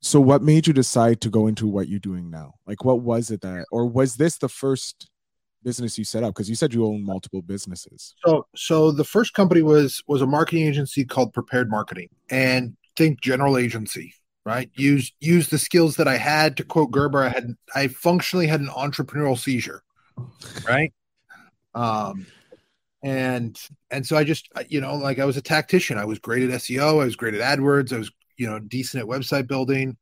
So, 0.00 0.20
what 0.20 0.42
made 0.42 0.66
you 0.66 0.72
decide 0.72 1.20
to 1.20 1.30
go 1.30 1.46
into 1.46 1.68
what 1.68 1.88
you're 1.88 2.00
doing 2.00 2.28
now? 2.28 2.54
Like, 2.66 2.84
what 2.84 3.00
was 3.00 3.30
it 3.30 3.40
that, 3.42 3.66
or 3.70 3.86
was 3.86 4.16
this 4.16 4.38
the 4.38 4.48
first 4.48 5.08
business 5.62 5.96
you 5.96 6.04
set 6.04 6.24
up? 6.24 6.34
Because 6.34 6.48
you 6.48 6.56
said 6.56 6.74
you 6.74 6.84
own 6.84 7.04
multiple 7.04 7.42
businesses. 7.42 8.16
So, 8.26 8.46
so 8.56 8.90
the 8.90 9.04
first 9.04 9.34
company 9.34 9.62
was 9.62 10.02
was 10.08 10.20
a 10.20 10.26
marketing 10.26 10.66
agency 10.66 11.04
called 11.04 11.32
Prepared 11.32 11.70
Marketing, 11.70 12.08
and 12.28 12.76
think 12.96 13.20
general 13.20 13.56
agency, 13.56 14.14
right? 14.44 14.68
Use 14.74 15.12
use 15.20 15.48
the 15.48 15.58
skills 15.58 15.94
that 15.96 16.08
I 16.08 16.16
had. 16.16 16.56
To 16.56 16.64
quote 16.64 16.90
Gerber, 16.90 17.22
I 17.22 17.28
had 17.28 17.54
I 17.72 17.86
functionally 17.86 18.48
had 18.48 18.60
an 18.60 18.68
entrepreneurial 18.68 19.38
seizure, 19.38 19.84
right? 20.66 20.92
Um, 21.76 22.26
and 23.02 23.58
and 23.90 24.06
so 24.06 24.16
I 24.16 24.24
just 24.24 24.48
you 24.68 24.80
know 24.80 24.94
like 24.96 25.18
I 25.18 25.24
was 25.24 25.36
a 25.36 25.42
tactician. 25.42 25.98
I 25.98 26.04
was 26.04 26.18
great 26.18 26.42
at 26.48 26.60
SEO. 26.60 27.02
I 27.02 27.04
was 27.04 27.16
great 27.16 27.34
at 27.34 27.58
AdWords. 27.58 27.92
I 27.92 27.98
was 27.98 28.10
you 28.36 28.48
know 28.48 28.58
decent 28.58 29.02
at 29.02 29.08
website 29.08 29.46
building, 29.46 29.96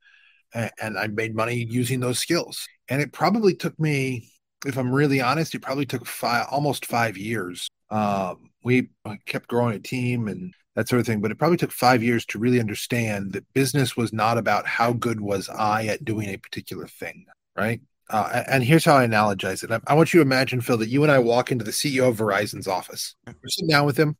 and, 0.54 0.99
I 0.99 1.07
made 1.09 1.35
money 1.35 1.66
using 1.69 2.00
those 2.00 2.19
skills. 2.19 2.66
And 2.88 3.00
it 3.00 3.12
probably 3.12 3.54
took 3.54 3.78
me, 3.78 4.30
if 4.66 4.76
I'm 4.76 4.92
really 4.92 5.21
honest, 5.21 5.54
it 5.54 5.62
probably 5.62 5.87
took 5.87 6.07
five 6.07 6.47
almost 6.50 6.87
five 6.87 7.16
years. 7.16 7.69
Um, 7.90 8.50
we 8.62 8.90
kept 9.26 9.49
growing 9.49 9.75
a 9.75 9.80
team 9.80 10.28
and 10.28 10.54
that 10.76 10.88
sort 10.88 11.00
of 11.00 11.07
thing. 11.07 11.21
But 11.21 11.30
it 11.30 11.38
probably 11.38 11.57
took 11.57 11.73
five 11.73 12.02
years 12.02 12.25
to 12.26 12.38
really 12.38 12.61
understand 12.61 13.33
that 13.33 13.52
business 13.54 13.97
was 13.97 14.12
not 14.12 14.38
about 14.38 14.66
how 14.66 14.92
good 14.92 15.21
was 15.21 15.49
I 15.49 15.87
at 15.87 16.04
doing 16.04 16.28
a 16.28 16.37
particular 16.37 16.87
thing, 16.87 17.26
right? 17.57 17.80
Uh, 18.11 18.43
and 18.49 18.64
here's 18.64 18.85
how 18.85 18.97
I 18.97 19.07
analogize 19.07 19.62
it. 19.62 19.71
I, 19.71 19.79
I, 19.87 19.95
want 19.95 20.12
you 20.12 20.19
to 20.19 20.23
imagine, 20.23 20.61
Phil, 20.61 20.79
that 20.79 20.88
you 20.88 21.05
and 21.05 21.12
I 21.12 21.21
walk 21.21 21.52
into 21.52 21.64
the 21.64 21.71
CEO 21.71 22.09
of 22.09 22.17
Verizon's 22.17 22.67
office. 22.67 23.14
We're 23.26 23.35
sitting 23.47 23.69
down 23.69 23.87
with 23.87 23.97
him, 23.97 24.17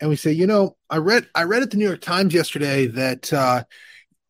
and 0.00 0.08
we 0.08 0.16
say, 0.16 0.32
"You 0.32 0.46
know, 0.46 0.76
I 0.88 0.96
read 0.96 1.28
I 1.34 1.42
read 1.42 1.62
at 1.62 1.70
the 1.70 1.76
New 1.76 1.86
York 1.86 2.00
Times 2.00 2.32
yesterday 2.32 2.86
that 2.86 3.30
uh, 3.30 3.64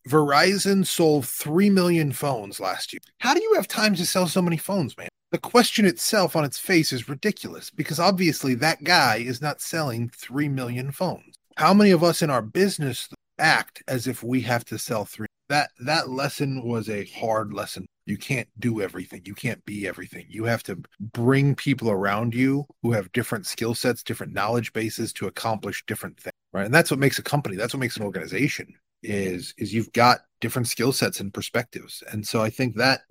Verizon 0.09 0.85
sold 0.85 1.27
three 1.29 1.71
million 1.71 2.11
phones 2.11 2.59
last 2.59 2.93
year. 2.93 2.99
How 3.19 3.35
do 3.35 3.43
you 3.43 3.55
have 3.55 3.69
time 3.69 3.95
to 3.95 4.05
sell 4.05 4.27
so 4.27 4.43
many 4.43 4.57
phones, 4.57 4.97
man?" 4.97 5.09
The 5.31 5.39
question 5.39 5.85
itself, 5.85 6.35
on 6.35 6.45
its 6.45 6.59
face, 6.59 6.93
is 6.93 7.09
ridiculous 7.09 7.71
because 7.71 8.01
obviously 8.01 8.55
that 8.57 8.83
guy 8.83 9.19
is 9.19 9.41
not 9.41 9.61
selling 9.61 10.09
three 10.09 10.49
million 10.49 10.91
phones. 10.91 11.37
How 11.57 11.73
many 11.73 11.93
of 11.93 12.03
us 12.03 12.21
in 12.21 12.31
our 12.31 12.43
business 12.43 13.09
act 13.39 13.83
as 13.87 14.09
if 14.09 14.25
we 14.25 14.41
have 14.41 14.65
to 14.67 14.79
sell 14.79 15.05
three? 15.05 15.29
That 15.49 15.71
that 15.79 16.11
lesson 16.11 16.65
was 16.65 16.89
a 16.89 17.05
hard 17.05 17.55
lesson 17.55 17.87
You 18.09 18.17
can't 18.17 18.49
do 18.59 18.81
everything. 18.81 19.23
You 19.25 19.35
can't 19.35 19.65
be 19.65 19.87
everything. 19.87 20.27
You 20.29 20.45
have 20.45 20.63
to 20.65 20.81
bring 21.01 21.55
people 21.55 21.91
around 21.91 22.35
you 22.35 22.67
who 22.83 22.93
have 22.93 23.13
different 23.13 23.47
skill 23.47 23.75
sets, 23.75 24.03
different 24.03 24.33
knowledge 24.33 24.73
bases 24.73 25.13
to 25.15 25.27
accomplish 25.27 25.85
different 25.87 26.19
things. 26.19 26.33
Right. 26.53 26.65
And 26.65 26.75
that's 26.75 26.91
what 26.91 27.01
makes 27.01 27.19
a 27.19 27.23
company. 27.23 27.57
That's 27.57 27.75
what 27.75 27.81
makes 27.81 27.97
an 27.97 28.05
organization 28.05 28.75
is 29.03 29.55
is 29.59 29.73
you've 29.73 29.93
got 29.93 30.21
different 30.41 30.69
skill 30.69 30.93
sets 30.93 31.21
and 31.21 31.33
perspectives. 31.33 32.03
And 32.11 32.27
so 32.27 32.43
I 32.43 32.51
think 32.51 32.77
that 32.77 33.03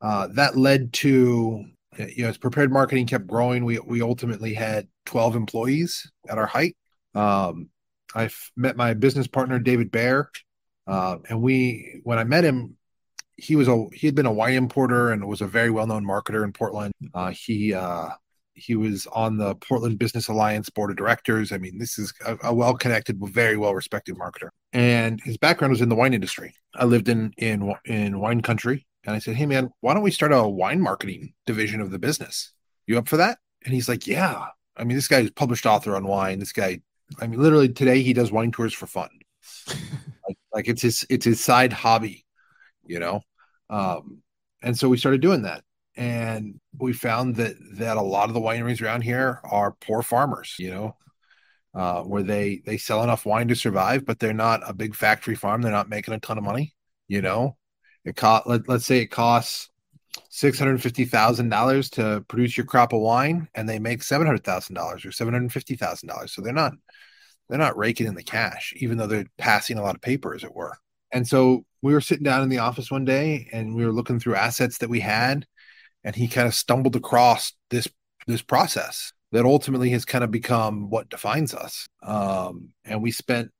uh, 0.00 0.28
that 0.34 0.56
led 0.56 0.92
to 0.94 1.64
you 1.98 2.22
know 2.22 2.28
as 2.28 2.38
prepared 2.38 2.72
marketing 2.72 3.06
kept 3.06 3.26
growing, 3.26 3.64
we 3.64 3.78
we 3.80 4.00
ultimately 4.00 4.54
had 4.54 4.88
12 5.06 5.36
employees 5.36 6.10
at 6.28 6.38
our 6.38 6.46
height. 6.46 6.76
Um, 7.14 7.70
I 8.14 8.30
met 8.56 8.76
my 8.76 8.94
business 8.94 9.26
partner 9.26 9.58
David 9.58 9.90
Bear, 9.90 10.30
uh, 10.86 11.18
and 11.28 11.42
we 11.42 12.00
when 12.04 12.18
I 12.18 12.24
met 12.24 12.44
him, 12.44 12.76
he 13.38 13.54
was 13.54 13.68
a 13.68 13.86
he 13.92 14.06
had 14.06 14.16
been 14.16 14.26
a 14.26 14.32
wine 14.32 14.54
importer 14.54 15.12
and 15.12 15.26
was 15.26 15.40
a 15.40 15.46
very 15.46 15.70
well 15.70 15.86
known 15.86 16.04
marketer 16.04 16.44
in 16.44 16.52
Portland. 16.52 16.92
Uh, 17.14 17.30
he 17.30 17.72
uh, 17.72 18.10
he 18.54 18.74
was 18.74 19.06
on 19.06 19.36
the 19.38 19.54
Portland 19.54 19.98
Business 19.98 20.28
Alliance 20.28 20.68
board 20.68 20.90
of 20.90 20.96
directors. 20.96 21.52
I 21.52 21.58
mean, 21.58 21.78
this 21.78 21.98
is 21.98 22.12
a, 22.26 22.36
a 22.44 22.54
well 22.54 22.74
connected, 22.74 23.18
very 23.22 23.56
well 23.56 23.74
respected 23.74 24.16
marketer, 24.16 24.48
and 24.72 25.20
his 25.22 25.38
background 25.38 25.70
was 25.70 25.80
in 25.80 25.88
the 25.88 25.94
wine 25.94 26.14
industry. 26.14 26.54
I 26.74 26.84
lived 26.84 27.08
in 27.08 27.32
in 27.38 27.72
in 27.84 28.18
wine 28.18 28.42
country, 28.42 28.86
and 29.04 29.14
I 29.14 29.20
said, 29.20 29.36
"Hey 29.36 29.46
man, 29.46 29.70
why 29.80 29.94
don't 29.94 30.02
we 30.02 30.10
start 30.10 30.32
a 30.32 30.46
wine 30.46 30.80
marketing 30.80 31.32
division 31.46 31.80
of 31.80 31.90
the 31.90 31.98
business? 31.98 32.52
You 32.86 32.98
up 32.98 33.08
for 33.08 33.18
that?" 33.18 33.38
And 33.64 33.72
he's 33.72 33.88
like, 33.88 34.06
"Yeah." 34.06 34.46
I 34.76 34.84
mean, 34.84 34.96
this 34.96 35.08
guy 35.08 35.20
is 35.20 35.30
published 35.30 35.66
author 35.66 35.96
on 35.96 36.06
wine. 36.06 36.38
This 36.38 36.52
guy, 36.52 36.80
I 37.20 37.26
mean, 37.26 37.40
literally 37.40 37.68
today 37.68 38.02
he 38.02 38.12
does 38.12 38.30
wine 38.30 38.52
tours 38.52 38.74
for 38.74 38.86
fun. 38.86 39.10
like, 40.28 40.38
like 40.52 40.68
it's 40.68 40.82
his 40.82 41.06
it's 41.08 41.24
his 41.24 41.40
side 41.40 41.72
hobby, 41.72 42.24
you 42.84 42.98
know. 42.98 43.22
Um, 43.70 44.22
and 44.62 44.78
so 44.78 44.88
we 44.88 44.98
started 44.98 45.20
doing 45.20 45.42
that. 45.42 45.62
And 45.96 46.60
we 46.78 46.92
found 46.92 47.36
that 47.36 47.56
that 47.78 47.96
a 47.96 48.02
lot 48.02 48.28
of 48.28 48.34
the 48.34 48.40
wineries 48.40 48.82
around 48.82 49.02
here 49.02 49.40
are 49.42 49.74
poor 49.80 50.02
farmers 50.02 50.54
you 50.58 50.70
know 50.70 50.96
uh, 51.74 52.02
where 52.02 52.22
they 52.22 52.62
they 52.64 52.76
sell 52.76 53.02
enough 53.02 53.26
wine 53.26 53.48
to 53.48 53.56
survive 53.56 54.04
but 54.04 54.18
they're 54.18 54.32
not 54.32 54.68
a 54.68 54.72
big 54.72 54.94
factory 54.94 55.34
farm. 55.34 55.60
They're 55.60 55.72
not 55.72 55.88
making 55.88 56.14
a 56.14 56.20
ton 56.20 56.38
of 56.38 56.44
money 56.44 56.74
you 57.08 57.20
know. 57.20 57.56
It 58.04 58.16
cost 58.16 58.46
let, 58.46 58.68
let's 58.68 58.86
say 58.86 59.00
it 59.00 59.08
costs 59.08 59.70
$650,000 60.32 61.90
to 61.92 62.24
produce 62.28 62.56
your 62.56 62.66
crop 62.66 62.92
of 62.92 63.00
wine 63.00 63.48
and 63.54 63.68
they 63.68 63.78
make 63.78 64.00
$700,000 64.00 65.04
or 65.04 65.10
$750,000 65.10 66.30
so 66.30 66.42
they're 66.42 66.52
not 66.52 66.72
they're 67.48 67.58
not 67.58 67.76
raking 67.76 68.06
in 68.06 68.14
the 68.14 68.22
cash 68.22 68.72
even 68.76 68.98
though 68.98 69.06
they're 69.06 69.26
passing 69.36 69.78
a 69.78 69.82
lot 69.82 69.94
of 69.94 70.00
paper 70.00 70.34
as 70.34 70.44
it 70.44 70.54
were 70.54 70.76
and 71.12 71.26
so 71.26 71.64
we 71.82 71.92
were 71.92 72.00
sitting 72.00 72.24
down 72.24 72.42
in 72.42 72.48
the 72.48 72.58
office 72.58 72.90
one 72.90 73.04
day 73.04 73.48
and 73.52 73.74
we 73.74 73.84
were 73.84 73.92
looking 73.92 74.18
through 74.18 74.34
assets 74.34 74.78
that 74.78 74.90
we 74.90 75.00
had 75.00 75.46
and 76.04 76.16
he 76.16 76.28
kind 76.28 76.46
of 76.46 76.54
stumbled 76.54 76.96
across 76.96 77.52
this 77.70 77.88
this 78.26 78.42
process 78.42 79.12
that 79.32 79.44
ultimately 79.44 79.90
has 79.90 80.04
kind 80.04 80.24
of 80.24 80.30
become 80.30 80.90
what 80.90 81.08
defines 81.08 81.54
us. 81.54 81.86
Um, 82.02 82.70
and 82.84 83.02
we 83.02 83.10
spent 83.10 83.50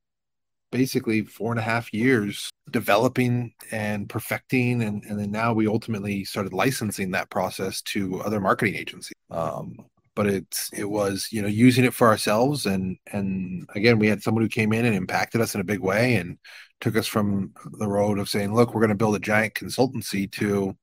basically 0.70 1.22
four 1.22 1.50
and 1.50 1.58
a 1.58 1.62
half 1.62 1.92
years 1.92 2.50
developing 2.70 3.52
and 3.70 4.08
perfecting 4.08 4.82
and, 4.82 5.02
and 5.04 5.18
then 5.18 5.30
now 5.30 5.52
we 5.54 5.66
ultimately 5.66 6.24
started 6.24 6.52
licensing 6.52 7.10
that 7.10 7.30
process 7.30 7.80
to 7.80 8.20
other 8.20 8.40
marketing 8.40 8.74
agencies 8.74 9.14
um, 9.30 9.76
but 10.18 10.26
it's 10.26 10.68
it 10.72 10.90
was 10.90 11.28
you 11.30 11.40
know 11.40 11.46
using 11.46 11.84
it 11.84 11.94
for 11.94 12.08
ourselves 12.08 12.66
and 12.66 12.96
and 13.12 13.68
again 13.76 14.00
we 14.00 14.08
had 14.08 14.20
someone 14.20 14.42
who 14.42 14.48
came 14.48 14.72
in 14.72 14.84
and 14.84 14.96
impacted 14.96 15.40
us 15.40 15.54
in 15.54 15.60
a 15.60 15.70
big 15.72 15.78
way 15.78 16.16
and 16.16 16.38
took 16.80 16.96
us 16.96 17.06
from 17.06 17.52
the 17.78 17.86
road 17.86 18.18
of 18.18 18.28
saying 18.28 18.52
look 18.52 18.74
we're 18.74 18.80
going 18.80 18.88
to 18.88 18.96
build 18.96 19.14
a 19.14 19.20
giant 19.20 19.54
consultancy 19.54 20.30
to 20.30 20.76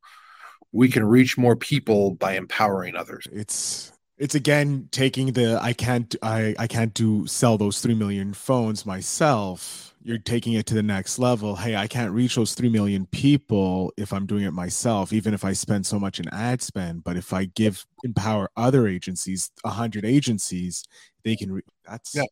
we 0.75 0.89
can 0.89 1.05
reach 1.05 1.37
more 1.37 1.55
people 1.55 2.15
by 2.15 2.35
empowering 2.35 2.97
others. 2.97 3.27
It's 3.31 3.93
it's 4.17 4.35
again 4.35 4.89
taking 4.91 5.31
the 5.31 5.57
I 5.61 5.71
can't 5.71 6.13
I 6.21 6.53
I 6.59 6.67
can't 6.67 6.93
do 6.93 7.25
sell 7.27 7.57
those 7.57 7.79
3 7.79 7.95
million 7.95 8.33
phones 8.33 8.85
myself. 8.85 9.94
You're 10.05 10.19
taking 10.19 10.53
it 10.53 10.67
to 10.67 10.75
the 10.75 10.83
next 10.83 11.17
level. 11.17 11.55
Hey, 11.55 11.75
I 11.75 11.87
can't 11.87 12.11
reach 12.11 12.35
those 12.35 12.53
3 12.53 12.69
million 12.69 13.07
people 13.07 13.91
if 13.97 14.13
I'm 14.13 14.27
doing 14.27 14.43
it 14.43 14.51
myself, 14.51 15.11
even 15.11 15.33
if 15.33 15.43
I 15.43 15.53
spend 15.53 15.85
so 15.85 15.99
much 15.99 16.19
in 16.19 16.29
ad 16.29 16.61
spend, 16.61 17.03
but 17.03 17.17
if 17.17 17.33
I 17.33 17.45
give 17.45 17.83
empower 18.03 18.51
other 18.55 18.87
agencies, 18.87 19.49
100 19.63 20.05
agencies, 20.05 20.83
they 21.23 21.35
can 21.35 21.51
re- 21.51 21.63
that's 21.89 22.13
Yeah. 22.13 22.23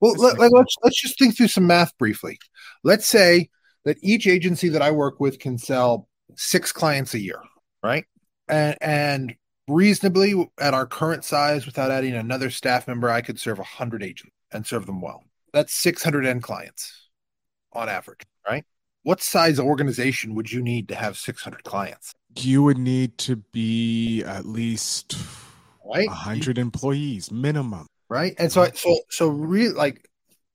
Well, 0.00 0.12
let, 0.18 0.38
like, 0.38 0.50
let's 0.52 0.74
let's 0.82 1.00
just 1.00 1.18
think 1.18 1.36
through 1.36 1.48
some 1.48 1.66
math 1.66 1.96
briefly. 1.96 2.38
Let's 2.84 3.06
say 3.06 3.48
that 3.84 3.96
each 4.02 4.26
agency 4.26 4.68
that 4.68 4.82
I 4.82 4.90
work 4.90 5.18
with 5.18 5.38
can 5.38 5.56
sell 5.56 6.08
6 6.36 6.70
clients 6.72 7.14
a 7.14 7.18
year 7.18 7.40
right? 7.82 8.04
And 8.48 8.76
and 8.80 9.34
reasonably 9.68 10.48
at 10.58 10.74
our 10.74 10.86
current 10.86 11.24
size, 11.24 11.66
without 11.66 11.90
adding 11.90 12.14
another 12.14 12.50
staff 12.50 12.86
member, 12.86 13.10
I 13.10 13.20
could 13.20 13.38
serve 13.38 13.58
hundred 13.58 14.02
agents 14.02 14.34
and 14.52 14.66
serve 14.66 14.86
them 14.86 15.00
well. 15.00 15.24
That's 15.52 15.74
600 15.74 16.26
end 16.26 16.42
clients 16.42 17.01
on 17.72 17.88
average, 17.88 18.20
right? 18.48 18.64
What 19.02 19.20
size 19.20 19.58
organization 19.58 20.34
would 20.34 20.52
you 20.52 20.62
need 20.62 20.88
to 20.88 20.94
have 20.94 21.16
600 21.16 21.64
clients? 21.64 22.12
You 22.38 22.62
would 22.62 22.78
need 22.78 23.18
to 23.18 23.36
be 23.36 24.22
at 24.24 24.46
least 24.46 25.16
right 25.84 26.06
100 26.06 26.58
employees 26.58 27.30
minimum, 27.30 27.86
right? 28.08 28.34
And 28.38 28.50
so, 28.52 28.68
so, 28.74 28.98
so, 29.10 29.28
really, 29.28 29.74
like, 29.74 30.08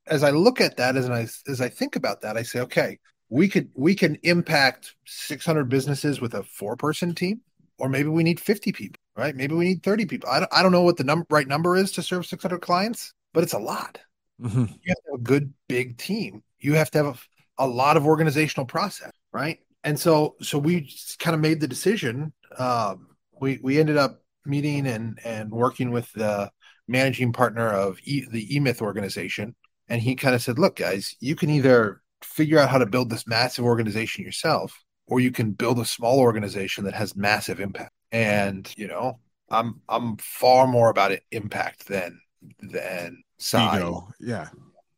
as 0.08 0.24
I 0.24 0.32
look 0.32 0.62
at 0.62 0.78
that, 0.78 0.96
as 0.96 1.10
I 1.10 1.28
as 1.52 1.62
I 1.62 1.70
think 1.70 1.96
about 1.96 2.22
that, 2.22 2.38
I 2.38 2.44
say, 2.44 2.62
okay, 2.62 2.98
we 3.30 3.48
could 3.48 3.70
we 3.76 3.96
can 3.96 4.18
impact 4.24 4.96
600 5.06 5.66
businesses 5.66 6.22
with 6.22 6.34
a 6.34 6.44
four 6.44 6.76
person 6.76 7.14
team 7.14 7.42
or 7.78 7.90
maybe 7.90 8.10
we 8.10 8.24
need 8.24 8.40
50 8.40 8.72
people 8.72 9.00
right 9.16 9.36
maybe 9.36 9.56
we 9.56 9.66
need 9.66 9.84
30 9.84 10.06
people 10.06 10.30
i 10.30 10.40
don't, 10.40 10.54
I 10.54 10.64
don't 10.64 10.72
know 10.72 10.82
what 10.82 10.98
the 10.98 11.04
number 11.04 11.26
right 11.30 11.48
number 11.48 11.76
is 11.76 11.92
to 11.94 12.02
serve 12.02 12.26
600 12.26 12.60
clients 12.60 13.14
but 13.34 13.44
it's 13.44 13.54
a 13.54 13.60
lot 13.60 14.00
mm-hmm. 14.42 14.60
you 14.60 14.66
have 14.88 14.98
to 14.98 15.12
have 15.12 15.20
a 15.20 15.24
good 15.24 15.54
big 15.68 15.98
team. 15.98 16.44
You 16.60 16.74
have 16.74 16.92
to 16.92 17.04
have 17.04 17.28
a, 17.60 17.66
a 17.66 17.68
lot 17.68 17.98
of 17.98 18.06
organizational 18.06 18.66
process 18.66 19.12
right? 19.38 19.60
And 19.84 20.00
so 20.00 20.36
so 20.42 20.58
we 20.58 20.92
kind 21.20 21.36
of 21.36 21.42
made 21.42 21.60
the 21.60 21.68
decision 21.68 22.34
um, 22.58 23.08
we 23.40 23.60
we 23.62 23.80
ended 23.80 23.98
up 23.98 24.22
meeting 24.46 24.88
and 24.88 25.20
and 25.24 25.52
working 25.52 25.92
with 25.92 26.12
the 26.14 26.50
managing 26.88 27.34
partner 27.34 27.70
of 27.70 28.00
e, 28.04 28.26
the 28.30 28.56
E-Myth 28.56 28.82
organization. 28.82 29.56
And 29.90 30.02
he 30.02 30.16
kind 30.16 30.36
of 30.36 30.42
said 30.42 30.60
look 30.60 30.78
guys 30.78 31.16
you 31.20 31.36
can 31.36 31.50
either 31.50 32.02
figure 32.24 32.58
out 32.58 32.70
how 32.70 32.80
to 32.80 32.86
build 32.86 33.10
this 33.10 33.28
massive 33.28 33.64
organization 33.64 34.24
yourself 34.24 34.84
or 35.06 35.20
you 35.20 35.32
can 35.32 35.52
build 35.52 35.80
a 35.80 35.86
small 35.86 36.20
organization 36.20 36.84
that 36.86 36.96
has 36.96 37.16
massive 37.16 37.60
impact. 37.60 37.94
And 38.12 38.72
you 38.76 38.88
know 38.88 39.20
i'm 39.50 39.82
i'm 39.88 40.18
far 40.18 40.68
more 40.68 40.90
about 40.90 41.12
it 41.12 41.24
impact 41.32 41.88
than 41.88 42.20
than 42.60 43.24
size 43.38 43.80
ego. 43.80 44.10
yeah. 44.20 44.50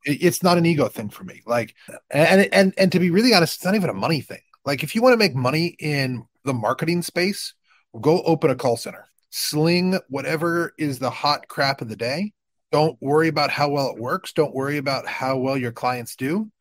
It, 0.06 0.24
it's 0.24 0.44
not 0.44 0.58
an 0.58 0.66
ego 0.66 0.88
thing 0.88 1.10
for 1.10 1.24
me. 1.24 1.42
Like 1.46 1.76
and 2.10 2.48
and 2.54 2.74
and 2.78 2.92
to 2.92 3.00
be 3.00 3.10
really 3.10 3.34
honest 3.34 3.56
it's 3.56 3.66
not 3.66 3.76
even 3.76 3.90
a 3.90 3.94
money 3.94 4.22
thing. 4.22 4.42
Like 4.66 4.84
if 4.84 4.96
you 4.96 5.02
want 5.02 5.14
to 5.14 5.18
make 5.18 5.36
money 5.36 5.76
in 5.80 6.26
the 6.46 6.54
marketing 6.54 7.02
space 7.02 7.54
go 8.00 8.22
open 8.24 8.50
a 8.50 8.56
call 8.56 8.78
center. 8.78 9.06
Sling 9.32 10.00
whatever 10.10 10.74
is 10.78 11.00
the 11.00 11.10
hot 11.10 11.48
crap 11.48 11.82
of 11.82 11.90
the 11.90 11.96
day. 11.96 12.34
Don't 12.72 12.98
worry 13.02 13.28
about 13.28 13.52
how 13.52 13.70
well 13.70 13.90
it 13.90 14.00
works. 14.00 14.34
Don't 14.34 14.54
worry 14.54 14.78
about 14.78 15.08
how 15.08 15.38
well 15.38 15.58
your 15.58 15.72
clients 15.72 16.16
do. 16.16 16.52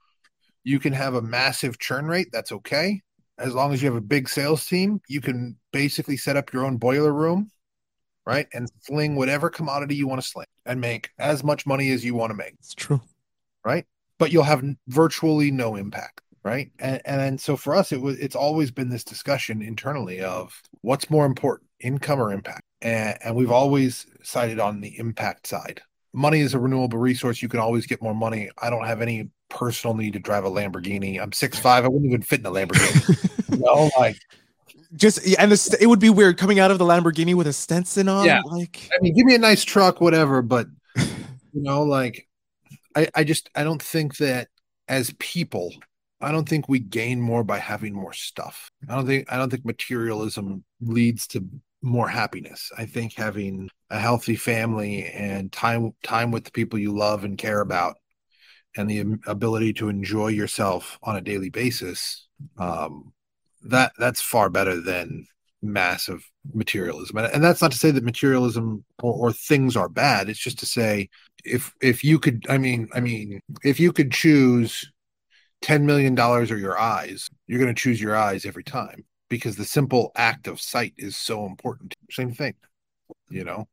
You 0.64 0.78
can 0.78 0.92
have 0.92 1.14
a 1.14 1.22
massive 1.22 1.78
churn 1.78 2.06
rate. 2.06 2.28
That's 2.32 2.52
okay. 2.52 3.02
As 3.38 3.54
long 3.54 3.72
as 3.72 3.82
you 3.82 3.88
have 3.88 3.96
a 3.96 4.04
big 4.04 4.28
sales 4.28 4.66
team, 4.66 5.00
you 5.08 5.20
can 5.20 5.56
basically 5.72 6.16
set 6.16 6.36
up 6.36 6.52
your 6.52 6.64
own 6.64 6.76
boiler 6.76 7.12
room, 7.12 7.50
right? 8.28 8.46
And 8.52 8.70
sling 8.82 9.16
whatever 9.16 9.48
commodity 9.48 9.94
you 9.94 10.06
want 10.06 10.20
to 10.20 10.28
sling 10.28 10.46
and 10.66 10.82
make 10.82 11.08
as 11.18 11.42
much 11.42 11.64
money 11.64 11.90
as 11.92 12.04
you 12.04 12.14
want 12.14 12.30
to 12.30 12.36
make. 12.36 12.52
It's 12.58 12.74
true. 12.74 13.00
Right. 13.64 13.86
But 14.18 14.32
you'll 14.32 14.42
have 14.42 14.62
virtually 14.86 15.50
no 15.50 15.76
impact. 15.76 16.20
Right. 16.44 16.70
And, 16.78 17.00
and 17.06 17.40
so 17.40 17.56
for 17.56 17.74
us, 17.74 17.90
it 17.90 18.02
was, 18.02 18.18
it's 18.18 18.36
always 18.36 18.70
been 18.70 18.90
this 18.90 19.02
discussion 19.02 19.62
internally 19.62 20.20
of 20.20 20.62
what's 20.82 21.08
more 21.08 21.24
important, 21.24 21.70
income 21.80 22.20
or 22.20 22.30
impact. 22.30 22.64
And, 22.82 23.16
and 23.24 23.34
we've 23.34 23.50
always 23.50 24.06
sided 24.22 24.60
on 24.60 24.82
the 24.82 24.98
impact 24.98 25.46
side 25.46 25.80
money 26.12 26.40
is 26.40 26.54
a 26.54 26.58
renewable 26.58 26.98
resource. 26.98 27.42
You 27.42 27.48
can 27.48 27.60
always 27.60 27.86
get 27.86 28.02
more 28.02 28.14
money. 28.14 28.50
I 28.58 28.70
don't 28.70 28.86
have 28.86 29.00
any 29.00 29.30
personal 29.48 29.94
need 29.94 30.14
to 30.14 30.18
drive 30.18 30.44
a 30.44 30.50
Lamborghini. 30.50 31.20
I'm 31.20 31.32
six 31.32 31.58
five. 31.58 31.84
I 31.84 31.88
wouldn't 31.88 32.06
even 32.06 32.22
fit 32.22 32.40
in 32.40 32.46
a 32.46 32.50
Lamborghini. 32.50 33.50
you 33.50 33.58
know, 33.58 33.90
like 33.98 34.18
just 34.94 35.18
and 35.38 35.52
the, 35.52 35.78
it 35.80 35.86
would 35.86 36.00
be 36.00 36.10
weird 36.10 36.38
coming 36.38 36.58
out 36.58 36.70
of 36.70 36.78
the 36.78 36.84
Lamborghini 36.84 37.34
with 37.34 37.46
a 37.46 37.52
Stetson 37.52 38.08
on. 38.08 38.24
Yeah, 38.24 38.40
like 38.44 38.88
I 38.92 39.02
mean, 39.02 39.14
give 39.14 39.26
me 39.26 39.34
a 39.34 39.38
nice 39.38 39.64
truck, 39.64 40.00
whatever. 40.00 40.42
But 40.42 40.66
you 40.96 41.06
know, 41.54 41.82
like 41.82 42.26
I, 42.96 43.08
I 43.14 43.24
just 43.24 43.50
I 43.54 43.64
don't 43.64 43.82
think 43.82 44.16
that 44.18 44.48
as 44.88 45.12
people, 45.18 45.74
I 46.20 46.32
don't 46.32 46.48
think 46.48 46.68
we 46.68 46.78
gain 46.78 47.20
more 47.20 47.44
by 47.44 47.58
having 47.58 47.94
more 47.94 48.12
stuff. 48.12 48.70
I 48.88 48.94
don't 48.94 49.06
think 49.06 49.30
I 49.30 49.36
don't 49.36 49.50
think 49.50 49.64
materialism 49.64 50.64
leads 50.80 51.26
to 51.28 51.44
more 51.82 52.08
happiness. 52.08 52.72
I 52.76 52.86
think 52.86 53.14
having 53.14 53.70
a 53.90 53.98
healthy 53.98 54.36
family 54.36 55.04
and 55.04 55.52
time 55.52 55.92
time 56.02 56.30
with 56.30 56.44
the 56.44 56.50
people 56.50 56.78
you 56.78 56.96
love 56.96 57.24
and 57.24 57.36
care 57.36 57.60
about 57.60 57.96
and 58.76 58.88
the 58.88 59.18
ability 59.26 59.72
to 59.74 59.88
enjoy 59.88 60.28
yourself 60.28 60.98
on 61.02 61.16
a 61.16 61.20
daily 61.20 61.50
basis 61.50 62.26
um, 62.58 63.12
that 63.62 63.92
that's 63.98 64.20
far 64.20 64.50
better 64.50 64.80
than 64.80 65.26
massive 65.60 66.24
materialism. 66.54 67.18
And, 67.18 67.42
that's 67.42 67.60
not 67.60 67.72
to 67.72 67.78
say 67.78 67.90
that 67.90 68.04
materialism 68.04 68.84
or, 69.02 69.12
or 69.12 69.32
things 69.32 69.76
are 69.76 69.88
bad. 69.88 70.28
It's 70.28 70.38
just 70.38 70.58
to 70.60 70.66
say 70.66 71.08
if 71.44 71.72
if 71.80 72.02
you 72.02 72.18
could 72.18 72.44
i 72.48 72.58
mean 72.58 72.88
i 72.92 73.00
mean 73.00 73.40
if 73.62 73.78
you 73.78 73.92
could 73.92 74.10
choose 74.10 74.90
10 75.62 75.86
million 75.86 76.14
dollars 76.14 76.50
or 76.50 76.58
your 76.58 76.76
eyes 76.76 77.28
you're 77.46 77.60
going 77.60 77.72
to 77.72 77.80
choose 77.80 78.00
your 78.00 78.16
eyes 78.16 78.44
every 78.44 78.64
time 78.64 79.04
because 79.28 79.54
the 79.54 79.64
simple 79.64 80.10
act 80.16 80.48
of 80.48 80.60
sight 80.60 80.94
is 80.98 81.16
so 81.16 81.46
important. 81.46 81.94
Same 82.10 82.32
thing 82.32 82.54
you 83.30 83.44
know? 83.44 83.68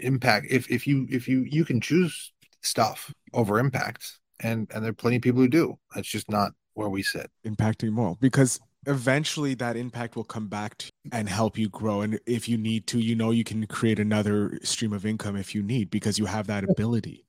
Impact 0.00 0.46
if 0.48 0.70
if 0.70 0.86
you 0.86 1.06
if 1.10 1.26
you 1.26 1.40
you 1.40 1.64
can 1.64 1.80
choose 1.80 2.32
stuff 2.62 3.12
over 3.34 3.58
impact 3.58 4.20
and 4.40 4.70
and 4.72 4.84
there 4.84 4.90
are 4.90 4.94
plenty 4.94 5.16
of 5.16 5.22
people 5.22 5.40
who 5.40 5.48
do. 5.48 5.76
That's 5.94 6.08
just 6.08 6.30
not 6.30 6.52
where 6.74 6.88
we 6.88 7.02
sit. 7.02 7.28
Impacting 7.44 7.90
more 7.90 8.16
because 8.20 8.60
eventually 8.88 9.54
that 9.54 9.76
impact 9.76 10.16
will 10.16 10.24
come 10.24 10.48
back 10.48 10.78
to 10.78 10.90
and 11.12 11.28
help 11.28 11.58
you 11.58 11.68
grow. 11.68 12.00
And 12.00 12.18
if 12.26 12.48
you 12.48 12.56
need 12.56 12.86
to 12.88 12.98
you 12.98 13.14
know 13.14 13.30
you 13.30 13.44
can 13.44 13.66
create 13.66 13.98
another 13.98 14.58
stream 14.62 14.92
of 14.92 15.06
income 15.06 15.36
if 15.36 15.54
you 15.54 15.62
need 15.62 15.90
because 15.90 16.18
you 16.18 16.26
have 16.26 16.46
that 16.48 16.64
ability. 16.64 17.26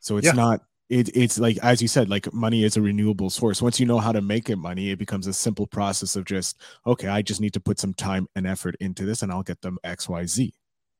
So 0.00 0.16
it's 0.16 0.26
yeah. 0.26 0.32
not 0.32 0.62
it, 0.88 1.16
it's 1.16 1.38
like 1.38 1.58
as 1.62 1.80
you 1.80 1.88
said 1.88 2.08
like 2.10 2.32
money 2.32 2.64
is 2.64 2.76
a 2.76 2.82
renewable 2.82 3.30
source. 3.30 3.62
Once 3.62 3.78
you 3.78 3.86
know 3.86 3.98
how 3.98 4.12
to 4.12 4.20
make 4.20 4.50
it 4.50 4.56
money 4.56 4.90
it 4.90 4.98
becomes 4.98 5.28
a 5.28 5.32
simple 5.32 5.66
process 5.66 6.16
of 6.16 6.24
just 6.24 6.60
okay 6.86 7.08
i 7.08 7.22
just 7.22 7.40
need 7.40 7.52
to 7.52 7.60
put 7.60 7.78
some 7.78 7.94
time 7.94 8.28
and 8.34 8.46
effort 8.46 8.76
into 8.80 9.04
this 9.04 9.22
and 9.22 9.32
i'll 9.32 9.42
get 9.42 9.60
them 9.62 9.78
xyz 9.84 10.52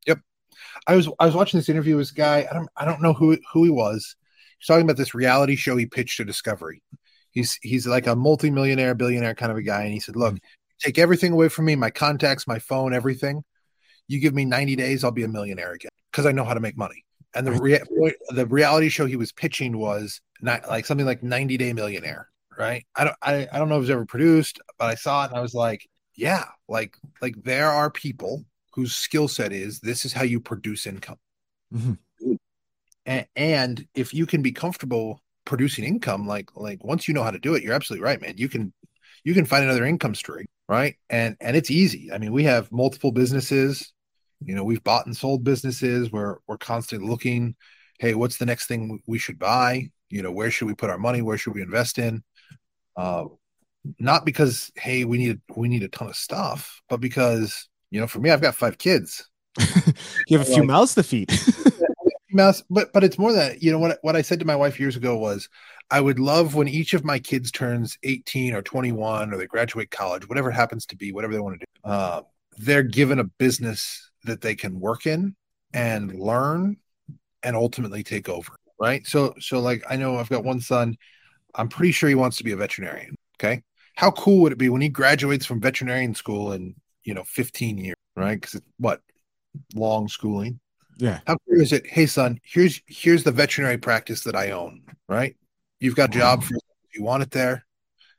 yep. 0.05 0.19
I 0.87 0.95
was 0.95 1.09
i 1.19 1.25
was 1.25 1.35
watching 1.35 1.57
this 1.59 1.69
interview 1.69 1.95
with 1.97 2.07
this 2.07 2.11
guy. 2.11 2.47
I 2.49 2.53
don't 2.53 2.69
i 2.77 2.85
don't 2.85 3.01
know 3.01 3.13
who 3.13 3.37
who 3.51 3.65
he 3.65 3.69
was. 3.69 4.15
He's 4.59 4.67
talking 4.67 4.83
about 4.83 4.97
this 4.97 5.13
reality 5.13 5.55
show 5.55 5.75
he 5.75 5.85
pitched 5.85 6.17
to 6.17 6.25
discovery 6.25 6.81
he's 7.37 7.59
he's 7.61 7.87
like 7.87 8.07
a 8.07 8.15
multimillionaire 8.15 8.95
billionaire 8.95 9.35
kind 9.35 9.51
of 9.51 9.57
a 9.57 9.61
guy. 9.61 9.83
And 9.83 9.93
he 9.93 9.99
said 9.99 10.15
look 10.15 10.35
mm-hmm. 10.35 10.45
take 10.79 10.97
everything 10.97 11.33
away 11.33 11.49
from 11.49 11.65
me 11.65 11.75
my 11.75 11.89
contacts 11.89 12.47
my 12.47 12.59
phone 12.59 12.93
everything. 12.93 13.43
You 14.07 14.19
give 14.19 14.33
me 14.33 14.45
90 14.45 14.75
days 14.77 15.03
i'll 15.03 15.11
be 15.11 15.23
a 15.23 15.27
millionaire 15.27 15.73
again 15.73 15.91
because 16.11 16.25
i 16.25 16.31
know 16.31 16.43
how 16.43 16.53
to 16.53 16.59
make 16.59 16.77
money. 16.77 17.03
And 17.35 17.45
the 17.45 17.51
rea- 17.51 18.13
the 18.29 18.47
reality 18.47 18.89
show 18.89 19.05
he 19.05 19.15
was 19.15 19.31
pitching 19.31 19.77
was 19.77 20.21
not 20.41 20.67
like 20.67 20.85
something 20.85 21.05
like 21.05 21.23
90 21.23 21.57
day 21.57 21.73
millionaire 21.73 22.29
right? 22.57 22.85
I 22.95 23.03
don't 23.03 23.15
I, 23.21 23.47
I 23.51 23.59
don't 23.59 23.69
know 23.69 23.75
if 23.75 23.79
it 23.79 23.81
was 23.81 23.89
ever 23.91 24.05
produced 24.05 24.59
but 24.79 24.85
i 24.85 24.95
saw 24.95 25.23
it 25.23 25.29
and 25.29 25.37
i 25.37 25.41
was 25.41 25.53
like 25.53 25.87
yeah 26.15 26.45
like 26.67 26.97
like 27.21 27.35
there 27.43 27.69
are 27.69 27.91
people 27.91 28.43
whose 28.73 28.95
skill 28.95 29.27
set 29.27 29.51
is 29.51 29.79
this 29.79 30.05
is 30.05 30.13
how 30.13 30.23
you 30.23 30.39
produce 30.39 30.85
income. 30.85 31.17
Mm-hmm. 31.73 32.33
and, 33.05 33.25
and 33.35 33.87
if 33.93 34.13
you 34.13 34.25
can 34.25 34.41
be 34.41 34.51
comfortable 34.51 35.21
producing 35.47 35.85
income 35.85 36.27
like 36.27 36.49
like 36.55 36.83
once 36.83 37.07
you 37.07 37.13
know 37.13 37.23
how 37.23 37.31
to 37.31 37.39
do 37.39 37.55
it 37.55 37.63
you're 37.63 37.73
absolutely 37.73 38.03
right 38.03 38.21
man. 38.21 38.33
You 38.37 38.49
can 38.49 38.73
you 39.23 39.33
can 39.33 39.45
find 39.45 39.63
another 39.63 39.85
income 39.85 40.13
stream 40.13 40.45
right? 40.67 40.95
And 41.09 41.37
and 41.39 41.55
it's 41.55 41.71
easy. 41.71 42.11
I 42.11 42.17
mean 42.17 42.33
we 42.33 42.43
have 42.43 42.71
multiple 42.71 43.13
businesses. 43.13 43.93
You 44.41 44.53
know 44.53 44.65
we've 44.65 44.83
bought 44.83 45.05
and 45.05 45.15
sold 45.15 45.45
businesses. 45.45 46.11
Where 46.11 46.37
we're 46.47 46.57
constantly 46.57 47.07
looking 47.09 47.55
hey 47.97 48.13
what's 48.13 48.37
the 48.37 48.45
next 48.45 48.67
thing 48.67 48.99
we 49.07 49.17
should 49.17 49.39
buy? 49.39 49.89
You 50.09 50.21
know 50.21 50.31
where 50.31 50.51
should 50.51 50.67
we 50.67 50.75
put 50.75 50.89
our 50.89 50.99
money? 50.99 51.21
Where 51.21 51.37
should 51.37 51.55
we 51.55 51.61
invest 51.61 51.97
in? 51.97 52.23
Uh 52.97 53.25
not 53.99 54.25
because 54.25 54.69
hey 54.75 55.05
we 55.05 55.17
need 55.17 55.39
we 55.55 55.69
need 55.69 55.83
a 55.83 55.87
ton 55.87 56.09
of 56.09 56.15
stuff 56.17 56.81
but 56.89 56.99
because 56.99 57.69
you 57.89 58.01
know 58.01 58.07
for 58.07 58.19
me 58.19 58.29
i've 58.29 58.41
got 58.41 58.53
five 58.53 58.77
kids. 58.77 59.29
You 60.27 60.37
have 60.37 60.45
a 60.45 60.51
few 60.51 60.63
like, 60.63 60.67
mouths 60.67 60.93
to 60.95 61.03
feed 61.03 61.31
mouse 62.31 62.63
but 62.69 62.91
but 62.93 63.03
it's 63.03 63.17
more 63.17 63.31
that 63.31 63.61
you 63.63 63.71
know 63.71 63.79
what 63.79 63.99
what 64.01 64.15
i 64.15 64.21
said 64.21 64.39
to 64.39 64.45
my 64.45 64.55
wife 64.55 64.79
years 64.79 64.95
ago 64.95 65.17
was 65.17 65.47
i 65.91 66.01
would 66.01 66.19
love 66.19 66.55
when 66.55 66.67
each 66.67 66.93
of 66.93 67.05
my 67.05 67.19
kids 67.19 67.51
turns 67.51 67.97
18 68.03 68.53
or 68.53 68.61
21 68.61 69.33
or 69.33 69.37
they 69.37 69.47
graduate 69.47 69.91
college 69.91 70.27
whatever 70.27 70.51
happens 70.51 70.85
to 70.85 70.95
be 70.95 71.11
whatever 71.11 71.33
they 71.33 71.39
want 71.39 71.59
to 71.59 71.65
do 71.65 71.89
uh, 71.89 72.21
they're 72.57 72.83
given 72.83 73.19
a 73.19 73.23
business 73.23 74.11
that 74.25 74.41
they 74.41 74.55
can 74.55 74.79
work 74.79 75.05
in 75.05 75.35
and 75.73 76.13
learn 76.19 76.75
and 77.43 77.55
ultimately 77.55 78.03
take 78.03 78.27
over 78.27 78.53
right? 78.79 79.07
So 79.07 79.33
so 79.39 79.59
like 79.59 79.83
i 79.89 79.95
know 79.95 80.17
i've 80.17 80.29
got 80.29 80.43
one 80.43 80.61
son. 80.61 80.97
I'm 81.55 81.69
pretty 81.69 81.91
sure 81.91 82.09
he 82.09 82.15
wants 82.15 82.37
to 82.37 82.43
be 82.43 82.51
a 82.51 82.57
veterinarian 82.57 83.15
okay? 83.39 83.63
How 83.95 84.11
cool 84.11 84.41
would 84.41 84.51
it 84.51 84.57
be 84.57 84.69
when 84.69 84.81
he 84.81 84.89
graduates 84.89 85.45
from 85.45 85.61
veterinarian 85.61 86.13
school 86.13 86.51
in 86.51 86.75
you 87.03 87.13
know 87.13 87.23
15 87.23 87.77
years 87.77 87.95
right? 88.15 88.39
Because 88.39 88.55
it's 88.55 88.67
what 88.77 89.01
long 89.75 90.07
schooling 90.07 90.59
yeah. 90.97 91.19
How 91.27 91.37
clear 91.37 91.61
is 91.61 91.73
it? 91.73 91.87
Hey, 91.87 92.05
son, 92.05 92.39
here's 92.43 92.81
here's 92.87 93.23
the 93.23 93.31
veterinary 93.31 93.77
practice 93.77 94.23
that 94.23 94.35
I 94.35 94.51
own. 94.51 94.81
Right. 95.07 95.35
You've 95.79 95.95
got 95.95 96.15
a 96.15 96.17
job 96.17 96.43
for 96.43 96.55
you 96.93 97.03
want 97.03 97.23
it 97.23 97.31
there, 97.31 97.65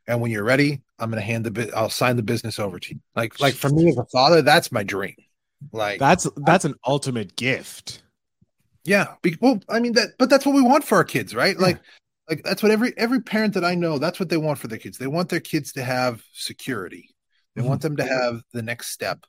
and 0.07 0.21
when 0.21 0.31
you're 0.31 0.43
ready, 0.43 0.81
I'm 0.97 1.09
going 1.09 1.21
to 1.21 1.25
hand 1.25 1.45
the 1.45 1.51
bit. 1.51 1.71
I'll 1.73 1.89
sign 1.89 2.15
the 2.15 2.23
business 2.23 2.59
over 2.59 2.79
to 2.79 2.93
you. 2.93 3.01
Like 3.15 3.39
like 3.39 3.53
for 3.53 3.69
me 3.69 3.89
as 3.89 3.97
a 3.97 4.05
father, 4.05 4.41
that's 4.41 4.71
my 4.71 4.83
dream. 4.83 5.15
Like 5.71 5.99
that's 5.99 6.27
that's 6.37 6.65
an 6.65 6.75
ultimate 6.85 7.35
gift. 7.35 8.01
Yeah. 8.85 9.15
Be, 9.21 9.37
well, 9.41 9.59
I 9.69 9.79
mean 9.79 9.93
that, 9.93 10.11
but 10.17 10.29
that's 10.29 10.45
what 10.45 10.55
we 10.55 10.61
want 10.61 10.83
for 10.83 10.95
our 10.95 11.03
kids, 11.03 11.35
right? 11.35 11.55
Yeah. 11.55 11.65
Like 11.65 11.79
like 12.29 12.43
that's 12.43 12.63
what 12.63 12.71
every 12.71 12.93
every 12.97 13.21
parent 13.21 13.55
that 13.55 13.65
I 13.65 13.75
know. 13.75 13.97
That's 13.97 14.19
what 14.19 14.29
they 14.29 14.37
want 14.37 14.59
for 14.59 14.67
their 14.67 14.79
kids. 14.79 14.97
They 14.97 15.07
want 15.07 15.29
their 15.29 15.39
kids 15.39 15.73
to 15.73 15.83
have 15.83 16.23
security. 16.33 17.09
They 17.55 17.61
mm-hmm. 17.61 17.69
want 17.69 17.81
them 17.81 17.97
to 17.97 18.05
have 18.05 18.41
the 18.53 18.61
next 18.61 18.91
step 18.91 19.25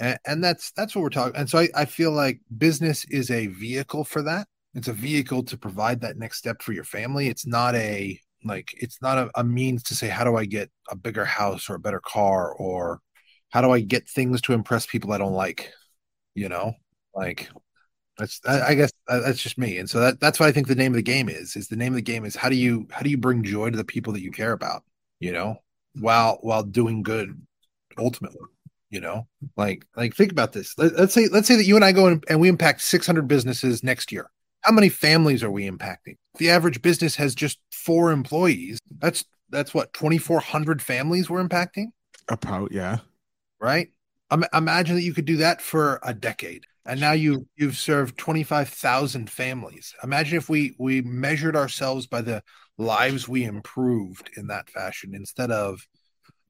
and, 0.00 0.18
and 0.26 0.44
that's 0.44 0.72
that's 0.72 0.96
what 0.96 1.02
we're 1.02 1.10
talking 1.10 1.36
and 1.36 1.48
so 1.48 1.58
I, 1.58 1.68
I 1.74 1.84
feel 1.84 2.10
like 2.10 2.40
business 2.56 3.04
is 3.10 3.30
a 3.30 3.46
vehicle 3.48 4.04
for 4.04 4.22
that. 4.22 4.48
It's 4.74 4.88
a 4.88 4.92
vehicle 4.92 5.42
to 5.44 5.58
provide 5.58 6.00
that 6.00 6.16
next 6.16 6.38
step 6.38 6.62
for 6.62 6.72
your 6.72 6.84
family. 6.84 7.28
It's 7.28 7.46
not 7.46 7.74
a 7.74 8.18
like 8.44 8.74
it's 8.76 9.00
not 9.02 9.18
a, 9.18 9.30
a, 9.34 9.44
means 9.44 9.82
to 9.84 9.94
say 9.94 10.08
how 10.08 10.24
do 10.24 10.34
i 10.34 10.46
get 10.46 10.70
a 10.88 10.96
bigger 10.96 11.26
house 11.26 11.68
or 11.68 11.74
a 11.74 11.80
better 11.80 12.00
car? 12.00 12.52
or 12.54 13.00
how 13.50 13.60
do 13.60 13.70
i 13.70 13.80
get 13.80 14.08
things 14.08 14.40
to 14.40 14.54
impress 14.54 14.86
people 14.86 15.12
i 15.12 15.18
don't 15.18 15.34
like? 15.34 15.72
You 16.34 16.48
know 16.48 16.74
like 17.14 17.48
that's 18.16 18.40
I, 18.46 18.60
I 18.68 18.74
guess 18.74 18.92
uh, 19.08 19.20
that's 19.20 19.42
just 19.42 19.58
me. 19.58 19.78
And 19.78 19.88
so 19.88 20.00
that 20.00 20.20
that's 20.20 20.38
what 20.38 20.48
i 20.48 20.52
think 20.52 20.68
the 20.68 20.74
name 20.74 20.92
of 20.92 20.96
the 20.96 21.02
game 21.02 21.28
is 21.28 21.56
is 21.56 21.68
the 21.68 21.76
name 21.76 21.92
of 21.92 21.96
the 21.96 22.02
game 22.02 22.24
is 22.24 22.36
how 22.36 22.48
do 22.48 22.56
you 22.56 22.86
how 22.90 23.02
do 23.02 23.10
you 23.10 23.18
bring 23.18 23.42
joy 23.42 23.70
to 23.70 23.76
the 23.76 23.84
people 23.84 24.12
that 24.12 24.22
you 24.22 24.30
care 24.30 24.52
about 24.52 24.84
you 25.18 25.32
know 25.32 25.56
while 25.94 26.38
while 26.42 26.62
doing 26.62 27.02
good 27.02 27.30
ultimately 27.98 28.40
you 28.90 29.00
know 29.00 29.26
like 29.56 29.86
like 29.96 30.14
think 30.14 30.32
about 30.32 30.52
this. 30.52 30.74
Let, 30.78 30.92
us 30.92 31.14
say 31.14 31.28
let's 31.28 31.48
say 31.48 31.56
that 31.56 31.64
you 31.64 31.76
and 31.76 31.84
i 31.84 31.92
go 31.92 32.08
in, 32.08 32.22
and 32.28 32.40
we 32.40 32.48
impact 32.48 32.82
600 32.82 33.26
businesses 33.26 33.82
next 33.82 34.12
year. 34.12 34.30
How 34.62 34.72
many 34.72 34.90
families 34.90 35.42
are 35.42 35.50
we 35.50 35.68
impacting? 35.68 36.16
The 36.36 36.50
average 36.50 36.82
business 36.82 37.16
has 37.16 37.34
just 37.34 37.58
four 37.72 38.12
employees 38.12 38.78
that's 38.98 39.24
that's 39.48 39.74
what 39.74 39.92
2400 39.92 40.82
families 40.82 41.28
we're 41.28 41.42
impacting? 41.42 41.86
About 42.28 42.72
yeah. 42.72 42.98
Right? 43.60 43.88
Um, 44.30 44.44
imagine 44.54 44.94
that 44.94 45.02
you 45.02 45.12
could 45.12 45.24
do 45.24 45.38
that 45.38 45.60
for 45.60 45.98
a 46.04 46.14
decade 46.14 46.64
and 46.86 47.00
now 47.00 47.12
you 47.12 47.46
you've 47.56 47.76
served 47.76 48.18
25,000 48.18 49.30
families. 49.30 49.94
Imagine 50.02 50.38
if 50.38 50.48
we 50.48 50.74
we 50.78 51.02
measured 51.02 51.56
ourselves 51.56 52.06
by 52.06 52.22
the 52.22 52.42
lives 52.78 53.28
we 53.28 53.44
improved 53.44 54.30
in 54.36 54.46
that 54.48 54.70
fashion 54.70 55.14
instead 55.14 55.50
of 55.50 55.86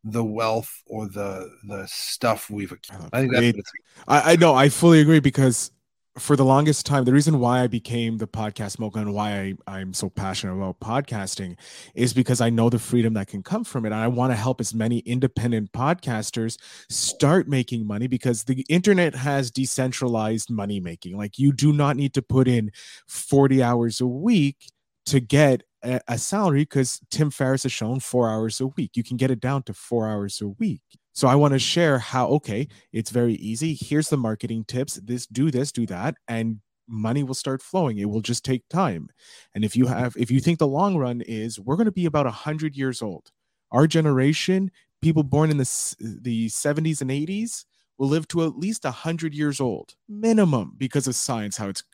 the 0.05 0.25
wealth 0.25 0.83
or 0.87 1.09
the 1.09 1.51
the 1.69 1.87
stuff 1.87 2.49
we've 2.49 2.73
oh, 2.73 3.09
I 3.13 3.21
think 3.21 3.33
that's 3.35 3.73
I, 4.09 4.33
I 4.33 4.37
know 4.37 4.55
I 4.55 4.69
fully 4.69 5.01
agree 5.01 5.21
because 5.21 5.71
for 6.19 6.35
the 6.35 6.45
longest 6.45 6.87
time, 6.87 7.05
the 7.05 7.13
reason 7.13 7.39
why 7.39 7.63
I 7.63 7.67
became 7.67 8.19
the 8.19 8.27
podcast 8.27 8.79
mogul 8.79 9.01
and 9.01 9.15
why 9.15 9.33
I, 9.33 9.55
I'm 9.79 9.95
so 9.95 10.11
passionate 10.11 10.55
about 10.55 10.81
podcasting 10.81 11.57
is 11.95 12.13
because 12.13 12.41
I 12.41 12.51
know 12.51 12.69
the 12.69 12.79
freedom 12.79 13.15
that 13.15 13.29
can 13.29 13.43
come 13.43 13.63
from 13.63 13.85
it. 13.85 13.89
And 13.89 14.01
I 14.01 14.09
want 14.09 14.33
to 14.33 14.37
help 14.37 14.61
as 14.61 14.75
many 14.75 14.99
independent 15.01 15.73
podcasters 15.73 16.59
start 16.91 17.49
making 17.49 17.87
money 17.87 18.09
because 18.09 18.45
the 18.45 18.65
internet 18.69 19.15
has 19.15 19.51
decentralized 19.51 20.51
money 20.51 20.81
making. 20.81 21.17
Like 21.17 21.39
you 21.39 21.53
do 21.53 21.73
not 21.73 21.97
need 21.97 22.15
to 22.15 22.23
put 22.23 22.49
in 22.49 22.73
40 23.07 23.63
hours 23.63 24.01
a 24.01 24.07
week 24.07 24.57
to 25.07 25.21
get 25.21 25.63
a, 25.83 26.01
a 26.09 26.19
salary 26.19 26.63
because 26.63 27.01
Tim 27.11 27.31
Ferriss 27.31 27.63
has 27.65 27.73
shown 27.73 28.01
four 28.01 28.31
hours 28.31 28.61
a 28.61 28.69
week. 28.69 28.93
You 28.97 29.03
can 29.03 29.17
get 29.17 29.31
it 29.31 29.41
down 29.41 29.63
to 29.65 29.75
four 29.75 30.09
hours 30.09 30.41
a 30.41 30.49
week. 30.49 30.83
So 31.13 31.29
I 31.29 31.35
want 31.35 31.53
to 31.53 31.59
share 31.59 31.99
how 31.99 32.29
okay, 32.29 32.69
it's 32.93 33.11
very 33.11 33.35
easy. 33.35 33.77
Here's 33.79 34.09
the 34.09 34.17
marketing 34.17 34.65
tips. 34.65 34.95
This 34.95 35.27
do 35.27 35.51
this, 35.51 35.73
do 35.73 35.87
that, 35.87 36.15
and 36.29 36.61
money 36.89 37.23
will 37.23 37.35
start 37.35 37.63
flowing. 37.63 37.99
It 37.99 38.09
will 38.11 38.21
just 38.21 38.45
take 38.45 38.69
time. 38.69 39.09
And 39.55 39.65
if 39.65 39.77
you 39.77 39.85
mm-hmm. 39.85 39.99
have 39.99 40.17
if 40.17 40.31
you 40.31 40.41
think 40.41 40.59
the 40.59 40.67
long 40.67 40.97
run 40.97 41.21
is 41.23 41.59
we're 41.59 41.77
going 41.77 41.87
to 41.87 41.93
be 41.93 42.07
about 42.07 42.27
100 42.27 42.77
years 42.77 43.03
old. 43.03 43.31
Our 43.73 43.87
generation, 43.87 44.71
people 45.01 45.23
born 45.23 45.51
in 45.51 45.57
the 45.57 45.97
the 46.01 46.49
70s 46.49 47.01
and 47.01 47.11
80s 47.11 47.65
will 47.99 48.09
live 48.09 48.27
to 48.29 48.45
at 48.45 48.57
least 48.57 48.85
100 48.85 49.35
years 49.35 49.61
old 49.61 49.95
minimum 50.09 50.75
because 50.79 51.07
of 51.07 51.15
science 51.15 51.59
how 51.59 51.69
it's 51.69 51.85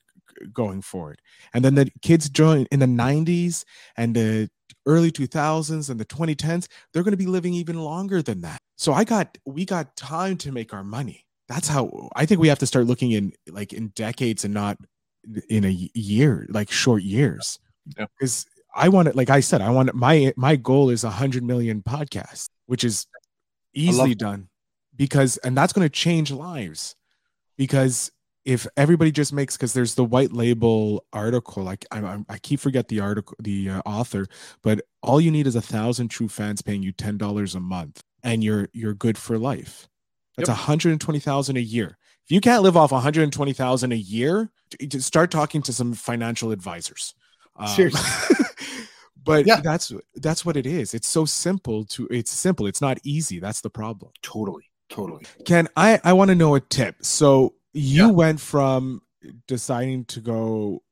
going 0.53 0.83
forward. 0.83 1.21
And 1.55 1.65
then 1.65 1.75
the 1.75 1.91
kids 2.03 2.29
join 2.29 2.67
in 2.71 2.81
the 2.81 2.87
90s 2.87 3.65
and 3.97 4.15
the 4.15 4.51
early 4.87 5.11
2000s 5.11 5.91
and 5.91 6.01
the 6.01 6.05
2010s, 6.05 6.69
they're 6.93 7.03
going 7.03 7.13
to 7.13 7.17
be 7.17 7.27
living 7.27 7.55
even 7.55 7.79
longer 7.81 8.23
than 8.23 8.41
that. 8.43 8.59
So 8.77 8.93
I 8.93 9.05
got 9.05 9.37
we 9.47 9.65
got 9.65 9.97
time 9.97 10.37
to 10.39 10.53
make 10.53 10.73
our 10.73 10.85
money. 10.85 11.25
That's 11.49 11.69
how 11.69 12.11
I 12.15 12.27
think 12.27 12.41
we 12.41 12.49
have 12.49 12.59
to 12.59 12.67
start 12.67 12.87
looking 12.87 13.13
in 13.13 13.33
like 13.49 13.73
in 13.73 13.89
decades 13.89 14.45
and 14.45 14.53
not 14.53 14.79
in 15.49 15.65
a 15.65 15.91
year, 15.95 16.47
like 16.51 16.71
short 16.71 17.03
years. 17.03 17.59
Because 17.87 18.47
yeah. 18.57 18.85
I 18.85 18.89
want 18.89 19.09
it, 19.09 19.17
like 19.17 19.31
I 19.31 19.41
said, 19.41 19.61
I 19.61 19.71
want 19.71 19.95
my 19.95 20.33
my 20.37 20.57
goal 20.57 20.91
is 20.91 21.05
a 21.05 21.11
hundred 21.11 21.45
million 21.45 21.83
podcasts, 21.83 22.49
which 22.67 22.85
is 22.85 23.07
easily 23.73 24.15
done 24.15 24.49
because 24.97 25.37
and 25.39 25.57
that's 25.57 25.73
going 25.73 25.85
to 25.85 25.93
change 25.93 26.31
lives 26.31 26.97
because 27.57 28.11
if 28.47 28.67
everybody 28.79 29.13
just 29.13 29.35
makes 29.35 29.57
because 29.57 29.75
there's 29.75 29.97
the 29.97 30.05
white 30.05 30.33
label 30.33 31.05
article 31.13 31.63
like 31.63 31.85
I, 31.91 32.19
I 32.31 32.39
keep 32.39 32.61
forget 32.61 32.89
the 32.89 33.01
article 33.01 33.37
the 33.41 33.69
uh, 33.69 33.83
author 33.85 34.27
but 34.63 34.81
all 35.03 35.21
you 35.21 35.31
need 35.31 35.47
is 35.47 35.57
a 35.57 35.61
thousand 35.61 36.09
true 36.09 36.29
fans 36.29 36.63
paying 36.63 36.83
you 36.83 36.93
ten 36.93 37.19
dollars 37.19 37.55
a 37.55 37.61
month 37.61 38.03
and 38.27 38.43
you're 38.43 38.69
you're 38.73 38.93
good 38.93 39.17
for 39.17 39.39
life. 39.39 39.89
That's 40.37 40.49
yep. 40.49 40.59
120000 40.59 41.57
a 41.57 41.61
year. 41.61 41.97
If 42.25 42.31
you 42.31 42.41
can't 42.41 42.63
live 42.63 42.77
off 42.77 42.93
120000 42.93 43.93
a 43.93 43.97
year 43.97 44.51
start 44.99 45.31
talking 45.31 45.63
to 45.63 45.73
some 45.73 45.95
financial 45.95 46.51
advisors. 46.51 47.15
Um, 47.55 47.69
seriously. 47.69 48.37
but 49.25 49.47
yeah. 49.47 49.61
that's 49.61 49.93
that's 50.17 50.45
what 50.45 50.57
it 50.57 50.67
is. 50.67 50.93
It's 50.93 51.09
so 51.09 51.25
simple 51.25 51.85
to 51.87 52.07
it's 52.11 52.33
simple. 52.33 52.67
It's 52.67 52.83
not 52.83 52.99
easy. 53.05 53.39
That's 53.39 53.61
the 53.61 53.71
problem. 53.71 54.11
Totally. 54.23 54.65
Totally. 54.89 55.25
Ken 55.45 55.69
i 55.77 56.01
i 56.05 56.13
want 56.13 56.29
to 56.29 56.35
know 56.35 56.55
a 56.57 56.61
tip. 56.61 56.97
So 57.03 57.55
you 57.77 58.07
yeah. 58.07 58.11
went 58.11 58.41
from 58.41 59.03
deciding 59.47 60.05
to 60.07 60.21
go 60.21 60.83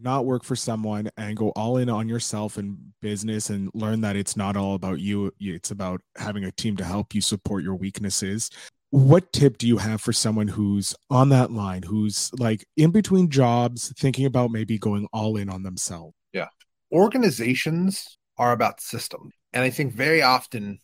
not 0.00 0.26
work 0.26 0.44
for 0.44 0.54
someone 0.54 1.10
and 1.16 1.36
go 1.36 1.50
all 1.50 1.76
in 1.76 1.88
on 1.88 2.08
yourself 2.08 2.56
and 2.56 2.78
business 3.00 3.50
and 3.50 3.70
learn 3.74 4.00
that 4.00 4.14
it's 4.14 4.36
not 4.36 4.56
all 4.56 4.74
about 4.74 5.00
you 5.00 5.32
it's 5.40 5.70
about 5.70 6.00
having 6.16 6.44
a 6.44 6.52
team 6.52 6.76
to 6.76 6.84
help 6.84 7.14
you 7.14 7.20
support 7.20 7.64
your 7.64 7.74
weaknesses. 7.74 8.50
What 8.90 9.32
tip 9.32 9.58
do 9.58 9.66
you 9.66 9.76
have 9.78 10.00
for 10.00 10.12
someone 10.12 10.48
who's 10.48 10.94
on 11.10 11.28
that 11.30 11.50
line 11.50 11.82
who's 11.82 12.30
like 12.38 12.64
in 12.76 12.90
between 12.90 13.28
jobs 13.28 13.92
thinking 13.98 14.24
about 14.24 14.50
maybe 14.50 14.78
going 14.78 15.08
all 15.12 15.36
in 15.36 15.48
on 15.50 15.62
themselves? 15.62 16.14
Yeah. 16.32 16.48
Organizations 16.92 18.18
are 18.38 18.52
about 18.52 18.80
systems 18.80 19.32
and 19.52 19.64
i 19.64 19.70
think 19.70 19.92
very 19.92 20.22
often 20.22 20.78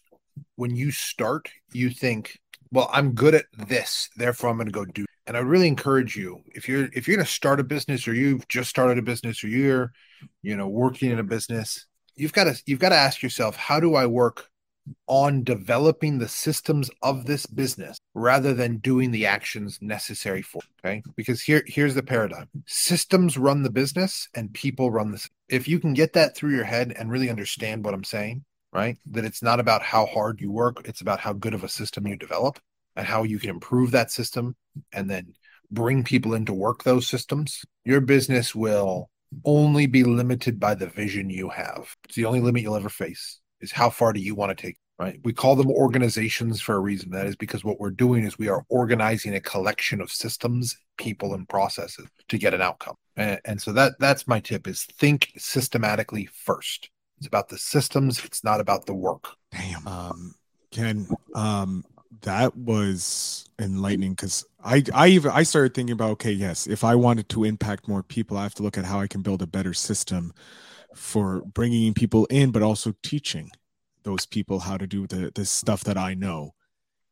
when 0.56 0.74
you 0.74 0.90
start 0.90 1.48
you 1.72 1.90
think 1.90 2.38
well 2.72 2.90
i'm 2.92 3.12
good 3.12 3.34
at 3.34 3.46
this 3.68 4.08
therefore 4.16 4.50
i'm 4.50 4.56
going 4.56 4.66
to 4.66 4.72
go 4.72 4.84
do 4.84 5.04
and 5.26 5.36
i 5.36 5.40
really 5.40 5.68
encourage 5.68 6.16
you 6.16 6.42
if 6.54 6.68
you're 6.68 6.88
if 6.92 7.06
you're 7.06 7.16
going 7.16 7.26
to 7.26 7.32
start 7.32 7.60
a 7.60 7.64
business 7.64 8.06
or 8.06 8.14
you've 8.14 8.46
just 8.48 8.70
started 8.70 8.98
a 8.98 9.02
business 9.02 9.42
or 9.42 9.48
you're 9.48 9.92
you 10.42 10.56
know 10.56 10.68
working 10.68 11.10
in 11.10 11.18
a 11.18 11.24
business 11.24 11.86
you've 12.16 12.32
got 12.32 12.44
to 12.44 12.62
you've 12.66 12.80
got 12.80 12.90
to 12.90 12.96
ask 12.96 13.22
yourself 13.22 13.56
how 13.56 13.80
do 13.80 13.94
i 13.94 14.06
work 14.06 14.50
on 15.06 15.42
developing 15.42 16.18
the 16.18 16.28
systems 16.28 16.90
of 17.02 17.24
this 17.24 17.46
business 17.46 17.96
rather 18.12 18.52
than 18.52 18.76
doing 18.76 19.12
the 19.12 19.24
actions 19.24 19.78
necessary 19.80 20.42
for 20.42 20.58
it, 20.58 20.86
okay? 20.86 21.02
Because 21.16 21.40
here 21.40 21.62
here's 21.66 21.94
the 21.94 22.02
paradigm. 22.02 22.50
Systems 22.66 23.38
run 23.38 23.62
the 23.62 23.70
business 23.70 24.28
and 24.34 24.52
people 24.52 24.90
run 24.90 25.10
this 25.10 25.28
if 25.48 25.68
you 25.68 25.78
can 25.78 25.94
get 25.94 26.12
that 26.14 26.36
through 26.36 26.54
your 26.54 26.64
head 26.64 26.94
and 26.98 27.10
really 27.10 27.30
understand 27.30 27.84
what 27.84 27.94
i'm 27.94 28.04
saying 28.04 28.44
right 28.72 28.96
that 29.06 29.24
it's 29.24 29.42
not 29.42 29.60
about 29.60 29.82
how 29.82 30.06
hard 30.06 30.40
you 30.40 30.50
work 30.50 30.80
it's 30.84 31.00
about 31.00 31.20
how 31.20 31.32
good 31.32 31.54
of 31.54 31.64
a 31.64 31.68
system 31.68 32.06
you 32.06 32.16
develop 32.16 32.58
and 32.96 33.06
how 33.06 33.22
you 33.22 33.38
can 33.38 33.50
improve 33.50 33.90
that 33.90 34.10
system 34.10 34.56
and 34.92 35.10
then 35.10 35.34
bring 35.70 36.04
people 36.04 36.34
into 36.34 36.52
work 36.52 36.82
those 36.82 37.08
systems, 37.08 37.64
your 37.84 38.00
business 38.00 38.54
will 38.54 39.10
only 39.44 39.86
be 39.86 40.04
limited 40.04 40.60
by 40.60 40.74
the 40.74 40.86
vision 40.86 41.30
you 41.30 41.48
have. 41.48 41.96
It's 42.04 42.14
the 42.14 42.24
only 42.24 42.40
limit 42.40 42.62
you'll 42.62 42.76
ever 42.76 42.88
face 42.88 43.40
is 43.60 43.72
how 43.72 43.90
far 43.90 44.12
do 44.12 44.20
you 44.20 44.34
want 44.34 44.56
to 44.56 44.62
take, 44.62 44.76
right? 44.98 45.18
We 45.24 45.32
call 45.32 45.56
them 45.56 45.70
organizations 45.70 46.60
for 46.60 46.76
a 46.76 46.80
reason. 46.80 47.10
That 47.10 47.26
is 47.26 47.36
because 47.36 47.64
what 47.64 47.80
we're 47.80 47.90
doing 47.90 48.24
is 48.24 48.38
we 48.38 48.48
are 48.48 48.64
organizing 48.68 49.34
a 49.34 49.40
collection 49.40 50.00
of 50.00 50.12
systems, 50.12 50.76
people 50.98 51.34
and 51.34 51.48
processes 51.48 52.06
to 52.28 52.38
get 52.38 52.54
an 52.54 52.62
outcome. 52.62 52.94
And, 53.16 53.40
and 53.44 53.62
so 53.62 53.72
that 53.72 53.94
that's 53.98 54.28
my 54.28 54.40
tip 54.40 54.66
is 54.68 54.84
think 54.84 55.32
systematically 55.36 56.26
first. 56.26 56.90
It's 57.18 57.26
about 57.26 57.48
the 57.48 57.58
systems, 57.58 58.24
it's 58.24 58.44
not 58.44 58.60
about 58.60 58.86
the 58.86 58.94
work. 58.94 59.28
Damn. 59.50 59.86
Um 59.88 60.34
Ken, 60.70 61.08
um 61.34 61.84
that 62.22 62.56
was 62.56 63.48
enlightening 63.58 64.12
because 64.12 64.44
I 64.64 64.82
I 64.92 65.08
even 65.08 65.30
I 65.32 65.42
started 65.42 65.74
thinking 65.74 65.92
about 65.92 66.10
okay 66.12 66.32
yes 66.32 66.66
if 66.66 66.84
I 66.84 66.94
wanted 66.94 67.28
to 67.30 67.44
impact 67.44 67.88
more 67.88 68.02
people 68.02 68.36
I 68.36 68.42
have 68.42 68.54
to 68.54 68.62
look 68.62 68.78
at 68.78 68.84
how 68.84 69.00
I 69.00 69.06
can 69.06 69.22
build 69.22 69.42
a 69.42 69.46
better 69.46 69.72
system 69.72 70.32
for 70.94 71.42
bringing 71.42 71.94
people 71.94 72.26
in 72.26 72.50
but 72.50 72.62
also 72.62 72.94
teaching 73.02 73.50
those 74.04 74.26
people 74.26 74.60
how 74.60 74.76
to 74.76 74.86
do 74.86 75.06
the 75.06 75.32
the 75.34 75.44
stuff 75.44 75.82
that 75.84 75.98
I 75.98 76.14
know. 76.14 76.54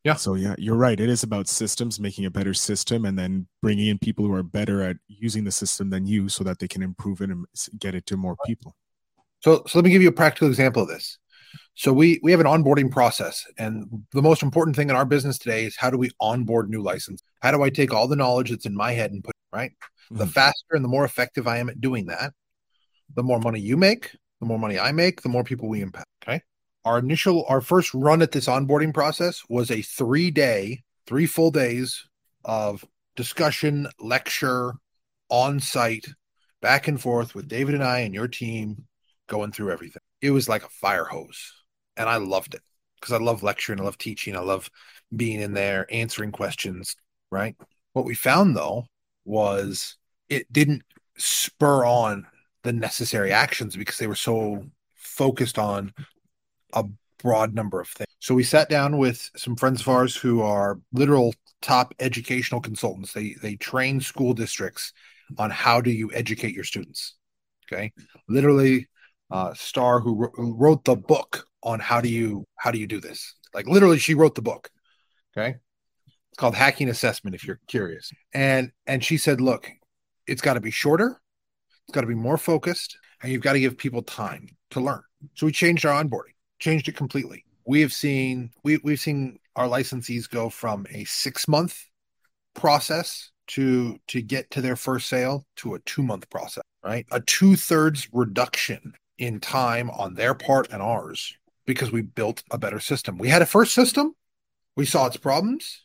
Yeah. 0.05 0.15
So 0.15 0.35
yeah, 0.35 0.55
you're 0.59 0.77
right. 0.77 0.99
It 0.99 1.09
is 1.09 1.23
about 1.23 1.49
systems, 1.49 2.01
making 2.01 2.25
a 2.27 2.31
better 2.31 2.55
system, 2.55 3.05
and 3.05 3.19
then 3.19 3.47
bringing 3.61 3.89
in 3.89 3.99
people 3.99 4.25
who 4.25 4.35
are 4.35 4.43
better 4.43 4.83
at 4.83 4.97
using 5.09 5.45
the 5.45 5.53
system 5.53 5.91
than 5.91 6.07
you, 6.07 6.29
so 6.29 6.45
that 6.45 6.59
they 6.59 6.69
can 6.69 6.83
improve 6.83 7.21
it 7.21 7.31
and 7.31 7.47
get 7.79 7.95
it 7.95 8.07
to 8.07 8.17
more 8.17 8.37
people. 8.45 8.77
So, 9.41 9.63
so 9.67 9.79
let 9.79 9.85
me 9.85 9.91
give 9.91 10.03
you 10.03 10.09
a 10.09 10.13
practical 10.13 10.49
example 10.49 10.83
of 10.83 10.89
this. 10.89 11.19
So 11.75 11.93
we 11.93 12.21
we 12.23 12.31
have 12.33 12.41
an 12.41 12.47
onboarding 12.47 12.91
process, 12.91 13.47
and 13.57 14.05
the 14.13 14.23
most 14.23 14.43
important 14.43 14.77
thing 14.77 14.91
in 14.91 14.97
our 14.97 15.07
business 15.07 15.39
today 15.39 15.65
is 15.65 15.77
how 15.77 15.89
do 15.89 15.97
we 15.97 16.11
onboard 16.21 16.69
new 16.69 16.83
license? 16.83 17.23
How 17.41 17.51
do 17.51 17.63
I 17.63 17.71
take 17.71 17.95
all 17.95 18.09
the 18.09 18.17
knowledge 18.17 18.51
that's 18.51 18.67
in 18.67 18.77
my 18.77 18.93
head 18.93 19.11
and 19.11 19.25
put 19.25 19.35
it, 19.35 19.57
right? 19.57 19.71
Mm-hmm. 19.71 20.19
The 20.19 20.27
faster 20.27 20.75
and 20.75 20.85
the 20.85 20.89
more 20.89 21.05
effective 21.05 21.47
I 21.47 21.59
am 21.59 21.71
at 21.71 21.81
doing 21.81 22.07
that, 22.07 22.35
the 23.15 23.23
more 23.23 23.39
money 23.39 23.59
you 23.59 23.79
make, 23.79 24.15
the 24.41 24.47
more 24.47 24.59
money 24.59 24.79
I 24.79 24.93
make, 24.93 25.23
the 25.23 25.31
more 25.31 25.45
people 25.45 25.69
we 25.69 25.81
impact. 25.81 26.09
Okay. 26.23 26.43
Our 26.85 26.99
initial, 26.99 27.47
our 27.49 27.63
first 27.63 27.95
run 27.95 28.21
at 28.21 28.33
this 28.33 28.49
onboarding 28.49 28.93
process 28.93 29.43
was 29.49 29.71
a 29.71 29.81
three 29.81 30.31
day, 30.31 30.83
three 31.07 31.27
full 31.27 31.51
days 31.51 32.05
of 32.45 32.85
discussion, 33.17 33.89
lecture, 33.99 34.75
on 35.31 35.59
site, 35.59 36.07
back 36.61 36.87
and 36.87 37.01
forth 37.01 37.35
with 37.35 37.49
David 37.49 37.75
and 37.75 37.83
I 37.83 38.01
and 38.01 38.13
your 38.13 38.29
team 38.29 38.85
going 39.27 39.53
through 39.53 39.71
everything. 39.71 40.03
It 40.21 40.33
was 40.33 40.51
like 40.51 40.65
a 40.65 40.69
fire 40.69 41.05
hose 41.05 41.62
and 41.97 42.09
I 42.09 42.17
loved 42.17 42.55
it 42.55 42.63
because 43.01 43.13
I 43.13 43.19
love 43.19 43.43
lecturing, 43.43 43.81
I 43.81 43.85
love 43.85 43.99
teaching, 43.99 44.37
I 44.37 44.41
love 44.41 44.71
being 45.15 45.41
in 45.41 45.53
there 45.53 45.87
answering 45.91 46.33
questions. 46.33 46.97
Right. 47.31 47.57
What 47.93 48.05
we 48.05 48.15
found 48.15 48.57
though 48.57 48.87
was 49.25 49.97
it 50.29 50.53
didn't 50.53 50.83
spur 51.17 51.85
on 51.85 52.27
the 52.63 52.73
necessary 52.73 53.33
actions 53.33 53.77
because 53.77 53.99
they 53.99 54.07
were 54.07 54.15
so 54.15 54.65
focused 54.95 55.59
on 55.59 55.93
a 56.73 56.85
broad 57.19 57.55
number 57.55 57.81
of 57.81 57.89
things. 57.89 58.09
So 58.19 58.35
we 58.35 58.45
sat 58.45 58.69
down 58.69 58.99
with 58.99 59.31
some 59.37 59.57
friends 59.57 59.81
of 59.81 59.89
ours 59.89 60.17
who 60.17 60.43
are 60.43 60.81
literal 60.93 61.35
top 61.61 61.95
educational 62.01 62.61
consultants. 62.61 63.13
They 63.13 63.37
they 63.41 63.57
train 63.57 64.01
school 64.01 64.35
districts 64.35 64.93
on 65.39 65.51
how 65.51 65.81
do 65.81 65.91
you 65.91 66.11
educate 66.13 66.55
your 66.55 66.65
students. 66.65 67.15
Okay, 67.67 67.93
literally, 68.29 68.89
uh, 69.31 69.55
Starr 69.55 70.01
who, 70.01 70.31
who 70.35 70.55
wrote 70.55 70.85
the 70.85 70.97
book 70.97 71.47
on 71.63 71.81
how 71.81 72.01
do 72.01 72.09
you 72.09 72.45
how 72.57 72.71
do 72.71 72.79
you 72.79 72.87
do 72.87 73.01
this? 73.01 73.35
Like 73.55 73.67
literally 73.67 73.99
she 73.99 74.15
wrote 74.15 74.35
the 74.35 74.43
book. 74.43 74.71
Okay. 75.37 75.57
It's 76.07 76.39
called 76.39 76.55
hacking 76.55 76.89
assessment 76.89 77.35
if 77.35 77.45
you're 77.45 77.61
curious. 77.69 78.11
And 78.33 78.73
and 78.87 79.05
she 79.05 79.17
said 79.17 79.41
look 79.41 79.71
it's 80.27 80.43
got 80.43 80.55
to 80.55 80.61
be 80.61 80.71
shorter 80.71 81.21
it's 81.89 81.95
got 81.95 82.03
to 82.03 82.07
be 82.07 82.15
more 82.15 82.39
focused 82.39 82.97
and 83.23 83.33
you've 83.33 83.43
got 83.43 83.55
to 83.55 83.61
give 83.61 83.77
people 83.77 84.03
time 84.03 84.49
to 84.71 84.81
learn. 84.81 85.03
So 85.35 85.47
we 85.47 85.53
changed 85.53 85.85
our 85.87 86.03
onboarding 86.03 86.35
changed 86.59 86.89
it 86.89 86.97
completely. 86.97 87.45
We 87.67 87.81
have 87.81 87.93
seen 87.93 88.51
we, 88.65 88.79
we've 88.83 89.01
seen 89.01 89.39
our 89.57 89.69
licensees 89.69 90.29
go 90.29 90.49
from 90.49 90.87
a 90.91 91.05
six 91.05 91.49
month 91.49 91.79
process 92.55 93.31
to 93.49 93.99
to 94.09 94.23
get 94.23 94.51
to 94.51 94.61
their 94.61 94.77
first 94.77 95.09
sale 95.09 95.47
to 95.57 95.75
a 95.75 95.79
two 95.81 96.03
month 96.03 96.29
process 96.31 96.63
right? 96.85 97.07
A 97.11 97.21
two-thirds 97.21 98.09
reduction 98.13 98.95
in 99.19 99.41
time 99.41 99.91
on 99.91 100.15
their 100.15 100.35
part 100.35 100.71
and 100.73 100.83
ours 100.83 101.37
because 101.67 101.93
we 101.93 102.03
built 102.03 102.43
a 102.51 102.59
better 102.59 102.81
system. 102.81 103.19
We 103.19 103.29
had 103.29 103.43
a 103.43 103.47
first 103.47 103.75
system, 103.75 104.15
we 104.77 104.87
saw 104.87 105.07
its 105.07 105.17
problems, 105.17 105.83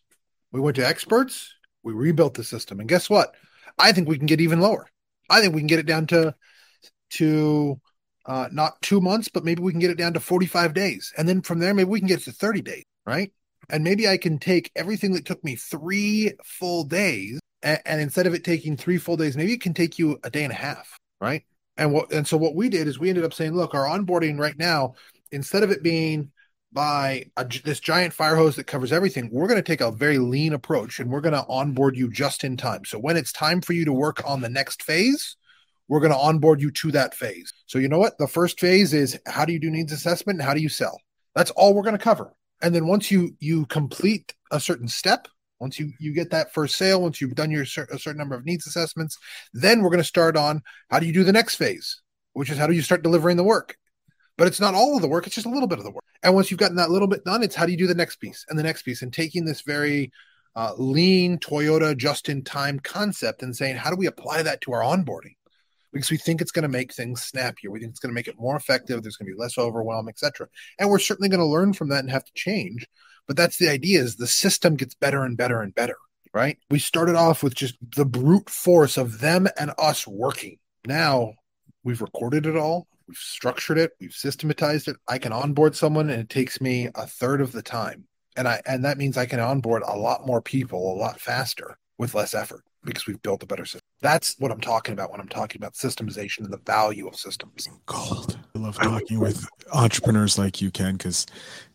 we 0.52 0.60
went 0.60 0.76
to 0.78 0.88
experts, 0.88 1.54
we 1.84 1.94
rebuilt 1.94 2.34
the 2.34 2.44
system. 2.44 2.80
And 2.80 2.90
guess 2.90 3.10
what? 3.10 3.36
I 3.78 3.92
think 3.92 4.08
we 4.08 4.18
can 4.18 4.26
get 4.26 4.42
even 4.42 4.60
lower. 4.60 4.88
I 5.30 5.42
think 5.42 5.54
we 5.54 5.62
can 5.62 5.68
get 5.68 5.80
it 5.80 5.86
down 5.86 6.08
to 6.08 6.36
to 7.12 7.80
uh, 8.26 8.50
not 8.52 8.82
two 8.82 9.00
months, 9.00 9.30
but 9.30 9.46
maybe 9.46 9.62
we 9.62 9.72
can 9.72 9.80
get 9.80 9.92
it 9.92 9.98
down 9.98 10.14
to 10.14 10.20
45 10.20 10.74
days. 10.74 11.14
And 11.18 11.28
then 11.28 11.42
from 11.42 11.60
there, 11.60 11.74
maybe 11.74 11.90
we 11.90 12.00
can 12.00 12.08
get 12.08 12.22
to 12.24 12.32
30 12.32 12.62
days, 12.62 12.84
right? 13.06 13.32
And 13.70 13.84
maybe 13.84 14.08
I 14.08 14.18
can 14.18 14.38
take 14.38 14.72
everything 14.76 15.14
that 15.14 15.26
took 15.26 15.44
me 15.44 15.56
three 15.56 16.34
full 16.44 16.84
days, 16.84 17.40
and, 17.64 17.80
and 17.86 18.02
instead 18.02 18.28
of 18.28 18.34
it 18.34 18.44
taking 18.44 18.76
three 18.76 18.98
full 18.98 19.18
days, 19.18 19.38
maybe 19.38 19.54
it 19.54 19.62
can 19.62 19.74
take 19.74 19.98
you 19.98 20.20
a 20.24 20.30
day 20.30 20.44
and 20.44 20.52
a 20.52 20.58
half, 20.58 20.98
right? 21.22 21.44
And 21.78 21.94
what 21.94 22.12
and 22.12 22.28
so 22.28 22.38
what 22.38 22.56
we 22.56 22.70
did 22.70 22.88
is 22.88 23.00
we 23.00 23.10
ended 23.10 23.24
up 23.24 23.34
saying, 23.34 23.54
look, 23.54 23.76
our 23.76 23.86
onboarding 23.86 24.40
right 24.40 24.58
now 24.58 24.96
instead 25.32 25.64
of 25.64 25.72
it 25.72 25.84
being 25.84 26.32
by 26.72 27.26
a, 27.38 27.46
this 27.64 27.80
giant 27.80 28.14
fire 28.14 28.36
hose 28.36 28.56
that 28.56 28.66
covers 28.66 28.92
everything, 28.92 29.30
we're 29.32 29.48
going 29.48 29.62
to 29.62 29.64
take 29.64 29.82
a 29.82 29.92
very 29.92 30.18
lean 30.18 30.54
approach 30.54 31.00
and 31.00 31.10
we're 31.10 31.22
going 31.22 31.34
to 31.34 31.46
onboard 31.48 31.96
you 31.96 32.12
just 32.12 32.44
in 32.44 32.58
time. 32.58 32.86
So 32.86 33.00
when 33.00 33.18
it's 33.18 33.32
time 33.32 33.62
for 33.62 33.74
you 33.74 33.86
to 33.86 33.94
work 33.94 34.22
on 34.26 34.42
the 34.42 34.50
next 34.50 34.84
phase, 34.84 35.38
we're 35.88 36.02
going 36.02 36.12
to 36.12 36.18
onboard 36.18 36.62
you 36.62 36.72
to 36.72 36.92
that 36.92 37.16
phase. 37.16 37.54
So 37.66 37.80
you 37.80 37.88
know 37.88 38.00
what? 38.00 38.18
The 38.18 38.28
first 38.28 38.60
phase 38.60 38.94
is 38.94 39.20
how 39.26 39.46
do 39.46 39.54
you 39.54 39.60
do 39.60 39.70
needs 39.70 39.94
assessment 39.94 40.40
and 40.40 40.48
how 40.48 40.54
do 40.54 40.62
you 40.62 40.70
sell? 40.70 41.00
That's 41.36 41.52
all 41.52 41.74
we're 41.74 41.84
going 41.84 41.98
to 41.98 42.04
cover. 42.04 42.34
And 42.62 42.74
then 42.74 42.88
once 42.88 43.12
you 43.12 43.36
you 43.40 43.68
complete 43.68 44.34
a 44.52 44.60
certain 44.60 44.88
step, 44.88 45.28
once 45.60 45.80
you 45.80 45.94
you 46.00 46.14
get 46.14 46.32
that 46.32 46.54
first 46.54 46.76
sale, 46.76 47.02
once 47.02 47.22
you've 47.22 47.36
done 47.36 47.52
your 47.52 47.66
cer- 47.66 47.88
a 47.92 48.00
certain 48.00 48.18
number 48.18 48.36
of 48.36 48.46
needs 48.46 48.68
assessments, 48.68 49.18
then 49.54 49.82
we're 49.82 49.92
going 49.92 50.00
to 50.00 50.04
start 50.04 50.36
on 50.36 50.62
how 50.90 51.00
do 51.00 51.06
you 51.06 51.14
do 51.14 51.24
the 51.24 51.32
next 51.32 51.56
phase, 51.56 52.02
which 52.34 52.50
is 52.50 52.58
how 52.58 52.68
do 52.68 52.74
you 52.74 52.82
start 52.82 53.04
delivering 53.04 53.38
the 53.38 53.44
work 53.44 53.78
but 54.38 54.48
it's 54.48 54.60
not 54.60 54.76
all 54.76 54.96
of 54.96 55.02
the 55.02 55.08
work. 55.08 55.26
It's 55.26 55.36
just 55.36 55.48
a 55.48 55.52
little 55.52 55.68
bit 55.68 55.80
of 55.80 55.84
the 55.84 55.92
work. 55.92 56.06
And 56.24 56.34
once 56.34 56.50
you've 56.52 56.60
gotten 56.60 56.78
that 56.78 56.92
little 56.92 57.08
bit 57.08 57.26
done, 57.26 57.44
it's 57.44 57.56
how 57.56 57.66
do 57.66 57.72
you 57.72 57.78
do 57.78 57.88
the 57.88 57.96
next 57.96 58.18
piece 58.18 58.46
and 58.50 58.58
the 58.58 58.64
next 58.64 58.84
piece 58.84 59.02
and 59.02 59.12
taking 59.12 59.46
this 59.46 59.62
very 59.62 60.12
uh, 60.56 60.74
lean 60.78 61.38
Toyota 61.38 61.96
just 61.98 62.30
in 62.30 62.44
time 62.44 62.80
concept 62.80 63.42
and 63.42 63.56
saying, 63.56 63.76
how 63.76 63.90
do 63.90 63.96
we 63.96 64.08
apply 64.08 64.44
that 64.44 64.62
to 64.62 64.74
our 64.74 64.82
onboarding? 64.82 65.36
Because 65.92 66.12
we 66.12 66.18
think 66.18 66.42
it's 66.42 66.52
going 66.52 66.64
to 66.64 66.70
make 66.70 66.94
things 66.94 67.24
snappier. 67.24 67.72
We 67.72 67.80
think 67.80 67.92
it's 67.92 68.00
going 68.00 68.12
to 68.12 68.16
make 68.16 68.28
it 68.28 68.40
more 68.40 68.56
effective. 68.56 69.02
There's 69.02 69.18
going 69.18 69.32
to 69.32 69.36
be 69.36 69.42
less 69.42 69.58
overwhelm, 69.58 70.08
etc. 70.10 70.48
And 70.78 70.90
we're 70.90 71.00
certainly 71.00 71.30
going 71.30 71.40
to 71.40 71.46
learn 71.46 71.74
from 71.74 71.90
that 71.90 72.00
and 72.00 72.12
have 72.12 72.26
to 72.26 72.34
change. 72.36 72.88
But 73.28 73.38
that's 73.38 73.58
the 73.58 73.70
idea 73.70 74.02
is 74.02 74.16
the 74.16 74.28
system 74.28 74.76
gets 74.76 74.96
better 74.96 75.24
and 75.24 75.38
better 75.38 75.62
and 75.62 75.74
better, 75.74 75.98
right? 76.34 76.58
We 76.70 76.80
started 76.80 77.16
off 77.16 77.44
with 77.44 77.56
just 77.56 77.76
the 77.96 78.06
brute 78.06 78.50
force 78.50 78.98
of 78.98 79.20
them 79.20 79.48
and 79.60 79.72
us 79.78 80.08
working. 80.08 80.58
Now 80.86 81.34
we've 81.84 82.02
recorded 82.02 82.46
it 82.46 82.56
all 82.56 82.88
we've 83.08 83.18
structured 83.18 83.78
it 83.78 83.92
we've 84.00 84.14
systematized 84.14 84.88
it. 84.88 84.98
I 85.08 85.18
can 85.18 85.32
onboard 85.32 85.76
someone 85.76 86.10
and 86.10 86.22
it 86.22 86.30
takes 86.30 86.62
me 86.62 86.90
a 86.96 87.08
third 87.08 87.42
of 87.42 87.52
the 87.52 87.62
time. 87.62 88.06
And 88.36 88.48
i 88.48 88.62
and 88.66 88.86
that 88.86 88.98
means 88.98 89.18
i 89.18 89.26
can 89.26 89.40
onboard 89.40 89.84
a 89.86 89.98
lot 89.98 90.26
more 90.26 90.42
people 90.42 90.94
a 90.94 90.98
lot 90.98 91.20
faster 91.20 91.78
with 91.98 92.14
less 92.14 92.34
effort 92.34 92.64
because 92.84 93.08
we've 93.08 93.22
built 93.22 93.44
a 93.44 93.48
better 93.48 93.66
system. 93.66 93.82
That's 94.02 94.36
what 94.40 94.52
i'm 94.52 94.62
talking 94.62 94.94
about 94.94 95.12
when 95.12 95.22
i'm 95.22 95.28
talking 95.28 95.60
about 95.60 95.74
systemization 95.74 96.40
and 96.40 96.54
the 96.54 96.62
value 96.66 97.08
of 97.08 97.16
systems. 97.16 97.68
Gold 97.86 98.38
i 98.56 98.60
love 98.60 98.78
talking 98.78 99.20
with 99.20 99.48
entrepreneurs 99.74 100.38
like 100.38 100.62
you 100.62 100.72
ken 100.72 100.98
because 100.98 101.26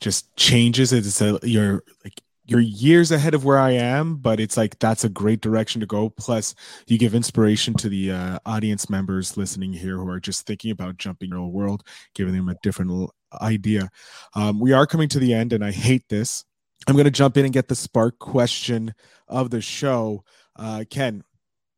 just 0.00 0.34
changes 0.36 0.92
it 0.92 1.06
it's 1.06 1.20
a 1.20 1.38
you're 1.42 1.82
like 2.04 2.20
you're 2.52 2.60
years 2.60 3.10
ahead 3.10 3.32
of 3.32 3.46
where 3.46 3.58
I 3.58 3.70
am, 3.70 4.16
but 4.16 4.38
it's 4.38 4.58
like 4.58 4.78
that's 4.78 5.04
a 5.04 5.08
great 5.08 5.40
direction 5.40 5.80
to 5.80 5.86
go. 5.86 6.10
Plus, 6.10 6.54
you 6.86 6.98
give 6.98 7.14
inspiration 7.14 7.72
to 7.74 7.88
the 7.88 8.12
uh, 8.12 8.38
audience 8.44 8.90
members 8.90 9.38
listening 9.38 9.72
here 9.72 9.96
who 9.96 10.08
are 10.10 10.20
just 10.20 10.46
thinking 10.46 10.70
about 10.70 10.98
jumping 10.98 11.30
real 11.30 11.50
world, 11.50 11.82
giving 12.14 12.34
them 12.34 12.50
a 12.50 12.56
different 12.62 13.10
idea. 13.40 13.88
Um, 14.34 14.60
we 14.60 14.72
are 14.72 14.86
coming 14.86 15.08
to 15.08 15.18
the 15.18 15.32
end, 15.32 15.54
and 15.54 15.64
I 15.64 15.70
hate 15.70 16.10
this. 16.10 16.44
I'm 16.86 16.94
going 16.94 17.06
to 17.06 17.10
jump 17.10 17.38
in 17.38 17.46
and 17.46 17.54
get 17.54 17.68
the 17.68 17.74
spark 17.74 18.18
question 18.18 18.92
of 19.28 19.48
the 19.48 19.62
show. 19.62 20.22
Uh, 20.54 20.84
Ken, 20.90 21.24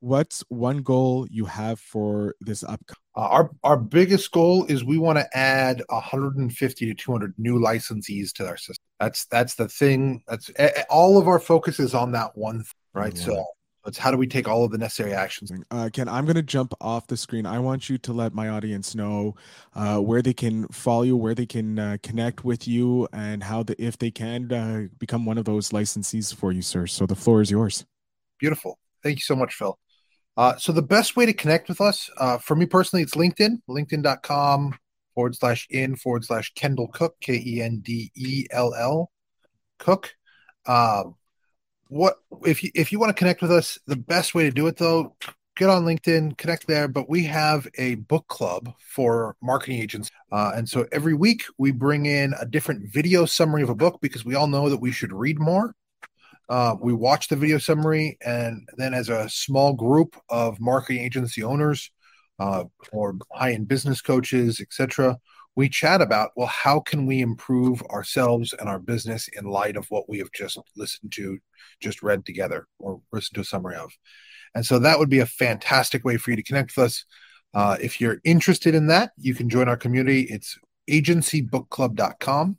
what's 0.01 0.43
one 0.49 0.79
goal 0.79 1.29
you 1.31 1.45
have 1.45 1.79
for 1.79 2.35
this 2.41 2.65
upcoming? 2.65 2.99
Uh, 3.17 3.21
our 3.21 3.51
our 3.63 3.77
biggest 3.77 4.33
goal 4.33 4.65
is 4.65 4.83
we 4.83 4.99
want 4.99 5.19
to 5.19 5.39
add 5.39 5.85
150 5.89 6.87
to 6.87 6.95
200 6.95 7.35
new 7.39 7.61
licensees 7.61 8.33
to 8.33 8.49
our 8.49 8.57
system. 8.57 8.84
That's 9.01 9.27
that's 9.27 9.55
the 9.55 9.69
thing. 9.69 10.23
That's 10.29 10.51
all 10.89 11.19
of 11.19 11.27
our 11.29 11.41
focus 11.41 11.81
is 11.81 11.95
on 11.95 12.13
that 12.13 12.37
one, 12.37 12.65
right? 12.93 13.15
Yeah. 13.17 13.25
So 13.25 13.45
it's 13.87 13.99
how 13.99 14.11
do 14.11 14.17
we 14.17 14.27
take 14.27 14.49
all 14.49 14.65
of 14.65 14.71
the 14.71 14.79
necessary 14.79 15.13
actions? 15.13 15.53
Uh, 15.71 15.91
Ken, 15.93 16.09
I'm 16.09 16.25
going 16.25 16.37
to 16.37 16.43
jump 16.43 16.73
off 16.81 17.07
the 17.07 17.17
screen. 17.17 17.45
I 17.45 17.59
want 17.59 17.91
you 17.91 17.99
to 17.99 18.13
let 18.13 18.33
my 18.33 18.49
audience 18.49 18.95
know 18.95 19.35
uh, 19.75 19.99
where 19.99 20.23
they 20.23 20.33
can 20.33 20.67
follow 20.69 21.03
you, 21.03 21.17
where 21.17 21.35
they 21.35 21.47
can 21.47 21.79
uh, 21.79 21.97
connect 22.03 22.45
with 22.45 22.67
you, 22.67 23.09
and 23.13 23.43
how 23.43 23.63
the, 23.63 23.81
if 23.83 23.99
they 23.99 24.11
can 24.11 24.51
uh, 24.53 24.87
become 24.99 25.27
one 25.27 25.39
of 25.39 25.45
those 25.45 25.71
licensees 25.71 26.35
for 26.35 26.53
you, 26.53 26.63
sir. 26.63 26.87
So 26.87 27.05
the 27.05 27.17
floor 27.17 27.43
is 27.43 27.51
yours. 27.51 27.85
Beautiful. 28.39 28.79
Thank 29.03 29.17
you 29.17 29.23
so 29.23 29.37
much, 29.37 29.55
Phil. 29.55 29.79
Uh, 30.37 30.57
so 30.57 30.73
the 30.73 30.83
best 30.83 31.17
way 31.17 31.27
to 31.27 31.33
connect 31.33 31.69
with 31.69 31.81
us, 31.81 32.11
uh, 32.17 32.39
for 32.39 32.57
me 32.57 32.67
personally, 32.67 33.03
it's 33.03 33.15
LinkedIn, 33.15 33.59
linkedin.com 33.69 34.77
forward 35.15 35.35
slash 35.37 35.67
in 35.71 35.97
forward 35.97 36.25
slash 36.25 36.53
Kendell 36.55 36.93
Cook, 36.93 37.17
K 37.21 37.43
E 37.45 37.63
N 37.63 37.81
D 37.81 38.11
E 38.15 38.47
L 38.51 38.75
L 38.75 39.11
Cook. 39.79 40.15
Uh, 40.67 41.05
what 41.89 42.17
if 42.45 42.63
you 42.63 42.71
if 42.75 42.93
you 42.93 42.99
want 42.99 43.11
to 43.11 43.19
connect 43.19 43.43
with 43.43 43.53
us? 43.53 43.79
The 43.87 43.97
best 43.97 44.35
way 44.35 44.45
to 44.45 44.51
do 44.51 44.67
it 44.67 44.77
though, 44.77 45.17
get 45.57 45.71
on 45.71 45.85
LinkedIn, 45.85 46.37
connect 46.37 46.67
there. 46.67 46.89
But 46.89 47.09
we 47.09 47.25
have 47.25 47.69
a 47.77 47.97
book 47.97 48.27
club 48.29 48.73
for 48.79 49.37
marketing 49.43 49.81
agents, 49.81 50.11
uh, 50.33 50.53
and 50.55 50.69
so 50.69 50.87
every 50.93 51.15
week 51.15 51.45
we 51.59 51.71
bring 51.71 52.07
in 52.07 52.35
a 52.41 52.47
different 52.47 52.93
video 52.93 53.25
summary 53.25 53.63
of 53.63 53.71
a 53.71 53.75
book 53.75 54.01
because 54.01 54.25
we 54.25 54.35
all 54.35 54.47
know 54.47 54.69
that 54.69 54.81
we 54.81 54.93
should 54.93 55.13
read 55.13 55.39
more. 55.39 55.75
Uh, 56.49 56.77
we 56.81 56.93
watch 56.93 57.29
the 57.29 57.37
video 57.37 57.59
summary, 57.59 58.19
and 58.25 58.69
then 58.77 58.93
as 58.93 59.09
a 59.09 59.29
small 59.29 59.73
group 59.73 60.17
of 60.29 60.61
marketing 60.61 61.03
agency 61.03 61.43
owners 61.43 61.91
uh, 62.39 62.65
or 62.93 63.17
high-end 63.33 63.69
business 63.69 64.01
coaches, 64.01 64.61
etc., 64.61 65.19
we 65.57 65.69
chat 65.69 66.01
about 66.01 66.31
well, 66.35 66.49
how 66.49 66.81
can 66.81 67.07
we 67.07 67.21
improve 67.21 67.81
ourselves 67.85 68.53
and 68.59 68.69
our 68.69 68.79
business 68.79 69.29
in 69.29 69.45
light 69.45 69.77
of 69.77 69.87
what 69.87 70.09
we 70.09 70.19
have 70.19 70.33
just 70.33 70.59
listened 70.77 71.13
to, 71.13 71.39
just 71.81 72.03
read 72.03 72.27
together, 72.27 72.67
or 72.79 73.01
listened 73.13 73.37
to 73.37 73.41
a 73.43 73.45
summary 73.45 73.77
of. 73.77 73.93
And 74.55 74.67
so 74.67 74.79
that 74.81 74.99
would 74.99 75.09
be 75.09 75.21
a 75.21 75.27
fantastic 75.27 76.05
way 76.05 76.17
for 76.17 76.31
you 76.31 76.37
to 76.37 76.43
connect 76.43 76.77
with 76.77 76.87
us. 76.87 77.05
Uh, 77.53 77.77
if 77.81 78.01
you're 78.01 78.21
interested 78.25 78.75
in 78.75 78.89
that, 78.89 79.13
you 79.17 79.35
can 79.35 79.49
join 79.49 79.69
our 79.69 79.77
community. 79.77 80.23
It's 80.23 80.59
agencybookclub.com. 80.91 82.59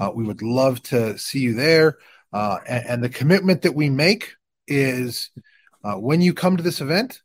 Uh, 0.00 0.10
we 0.14 0.24
would 0.24 0.42
love 0.42 0.82
to 0.82 1.18
see 1.18 1.40
you 1.40 1.54
there. 1.54 1.98
Uh, 2.32 2.58
and, 2.66 2.86
and, 2.86 3.04
the 3.04 3.10
commitment 3.10 3.60
that 3.60 3.74
we 3.74 3.90
make 3.90 4.32
is 4.66 5.30
uh, 5.84 5.94
when 5.94 6.22
you 6.22 6.32
come 6.32 6.56
to 6.56 6.62
this 6.62 6.80
event 6.80 7.20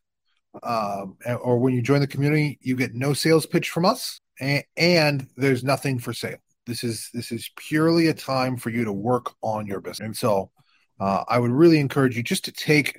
um, 0.64 1.18
or 1.42 1.58
when 1.58 1.74
you 1.74 1.82
join 1.82 2.00
the 2.00 2.08
community, 2.08 2.58
you 2.62 2.76
get 2.76 2.94
no 2.94 3.14
sales 3.14 3.46
pitch 3.46 3.70
from 3.70 3.86
us, 3.86 4.20
and, 4.40 4.64
and 4.76 5.28
there's 5.36 5.64
nothing 5.64 6.00
for 6.00 6.14
sale. 6.14 6.38
This 6.66 6.84
is 6.84 7.10
this 7.14 7.32
is 7.32 7.50
purely 7.56 8.08
a 8.08 8.14
time 8.14 8.58
for 8.58 8.70
you 8.70 8.84
to 8.84 8.92
work 8.92 9.34
on 9.42 9.66
your 9.68 9.80
business. 9.80 10.06
And 10.06 10.18
so, 10.18 10.52
uh, 11.00 11.24
I 11.28 11.40
would 11.40 11.52
really 11.52 11.80
encourage 11.80 12.18
you 12.18 12.24
just 12.24 12.46
to 12.46 12.52
take 12.52 12.98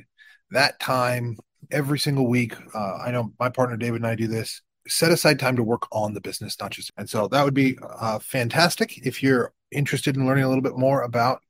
that 0.51 0.81
time 0.81 1.37
every 1.71 1.99
single 1.99 2.27
week. 2.27 2.55
Uh, 2.75 2.97
I 2.97 3.11
know 3.11 3.33
my 3.39 3.51
partner 3.51 3.77
David 3.77 3.97
and 3.97 4.07
I 4.07 4.15
do 4.15 4.27
this. 4.27 4.63
Set 4.87 5.13
aside 5.13 5.39
time 5.39 5.57
to 5.57 5.63
work 5.63 5.87
on 5.93 6.15
the 6.15 6.21
business, 6.21 6.59
not 6.59 6.71
just. 6.71 6.91
And 6.97 7.11
so 7.11 7.29
that 7.29 7.45
would 7.45 7.55
be 7.55 7.79
uh, 8.01 8.19
fantastic 8.21 9.07
if 9.07 9.23
you're 9.23 9.53
interested 9.71 10.17
in 10.17 10.27
learning 10.27 10.45
a 10.45 10.49
little 10.49 10.63
bit 10.63 10.79
more 10.79 11.03
about 11.03 11.43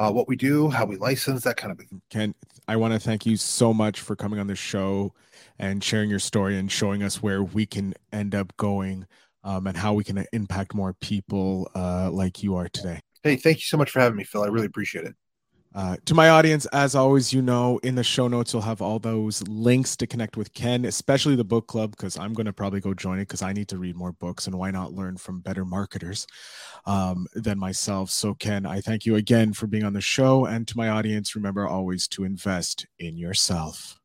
uh, 0.00 0.10
what 0.10 0.26
we 0.26 0.34
do, 0.34 0.70
how 0.70 0.86
we 0.86 0.96
license, 0.96 1.44
that 1.44 1.58
kind 1.58 1.70
of 1.70 1.78
thing. 1.78 2.00
Ken, 2.08 2.34
I 2.66 2.76
want 2.76 2.94
to 2.94 2.98
thank 2.98 3.26
you 3.26 3.36
so 3.36 3.74
much 3.74 4.00
for 4.00 4.16
coming 4.16 4.40
on 4.40 4.46
the 4.46 4.56
show 4.56 5.12
and 5.58 5.84
sharing 5.84 6.08
your 6.08 6.18
story 6.18 6.58
and 6.58 6.72
showing 6.72 7.02
us 7.02 7.22
where 7.22 7.44
we 7.44 7.66
can 7.66 7.94
end 8.10 8.34
up 8.34 8.56
going 8.56 9.06
um, 9.44 9.66
and 9.66 9.76
how 9.76 9.92
we 9.92 10.02
can 10.02 10.24
impact 10.32 10.74
more 10.74 10.94
people 10.94 11.70
uh, 11.74 12.10
like 12.10 12.42
you 12.42 12.56
are 12.56 12.68
today. 12.70 13.00
Hey, 13.22 13.36
thank 13.36 13.58
you 13.58 13.64
so 13.64 13.76
much 13.76 13.90
for 13.90 14.00
having 14.00 14.16
me, 14.16 14.24
Phil. 14.24 14.42
I 14.42 14.46
really 14.46 14.66
appreciate 14.66 15.04
it. 15.04 15.14
Uh, 15.72 15.96
to 16.04 16.14
my 16.14 16.30
audience, 16.30 16.66
as 16.72 16.96
always, 16.96 17.32
you 17.32 17.40
know, 17.40 17.78
in 17.84 17.94
the 17.94 18.02
show 18.02 18.26
notes, 18.26 18.52
you'll 18.52 18.62
have 18.62 18.82
all 18.82 18.98
those 18.98 19.46
links 19.46 19.96
to 19.96 20.06
connect 20.06 20.36
with 20.36 20.52
Ken, 20.52 20.84
especially 20.84 21.36
the 21.36 21.44
book 21.44 21.68
club, 21.68 21.92
because 21.92 22.18
I'm 22.18 22.32
going 22.32 22.46
to 22.46 22.52
probably 22.52 22.80
go 22.80 22.92
join 22.92 23.18
it 23.18 23.28
because 23.28 23.42
I 23.42 23.52
need 23.52 23.68
to 23.68 23.78
read 23.78 23.94
more 23.94 24.10
books 24.12 24.48
and 24.48 24.58
why 24.58 24.72
not 24.72 24.94
learn 24.94 25.16
from 25.16 25.40
better 25.40 25.64
marketers 25.64 26.26
um, 26.86 27.28
than 27.34 27.58
myself. 27.58 28.10
So, 28.10 28.34
Ken, 28.34 28.66
I 28.66 28.80
thank 28.80 29.06
you 29.06 29.14
again 29.14 29.52
for 29.52 29.68
being 29.68 29.84
on 29.84 29.92
the 29.92 30.00
show. 30.00 30.44
And 30.44 30.66
to 30.66 30.76
my 30.76 30.88
audience, 30.88 31.36
remember 31.36 31.68
always 31.68 32.08
to 32.08 32.24
invest 32.24 32.86
in 32.98 33.16
yourself. 33.16 34.00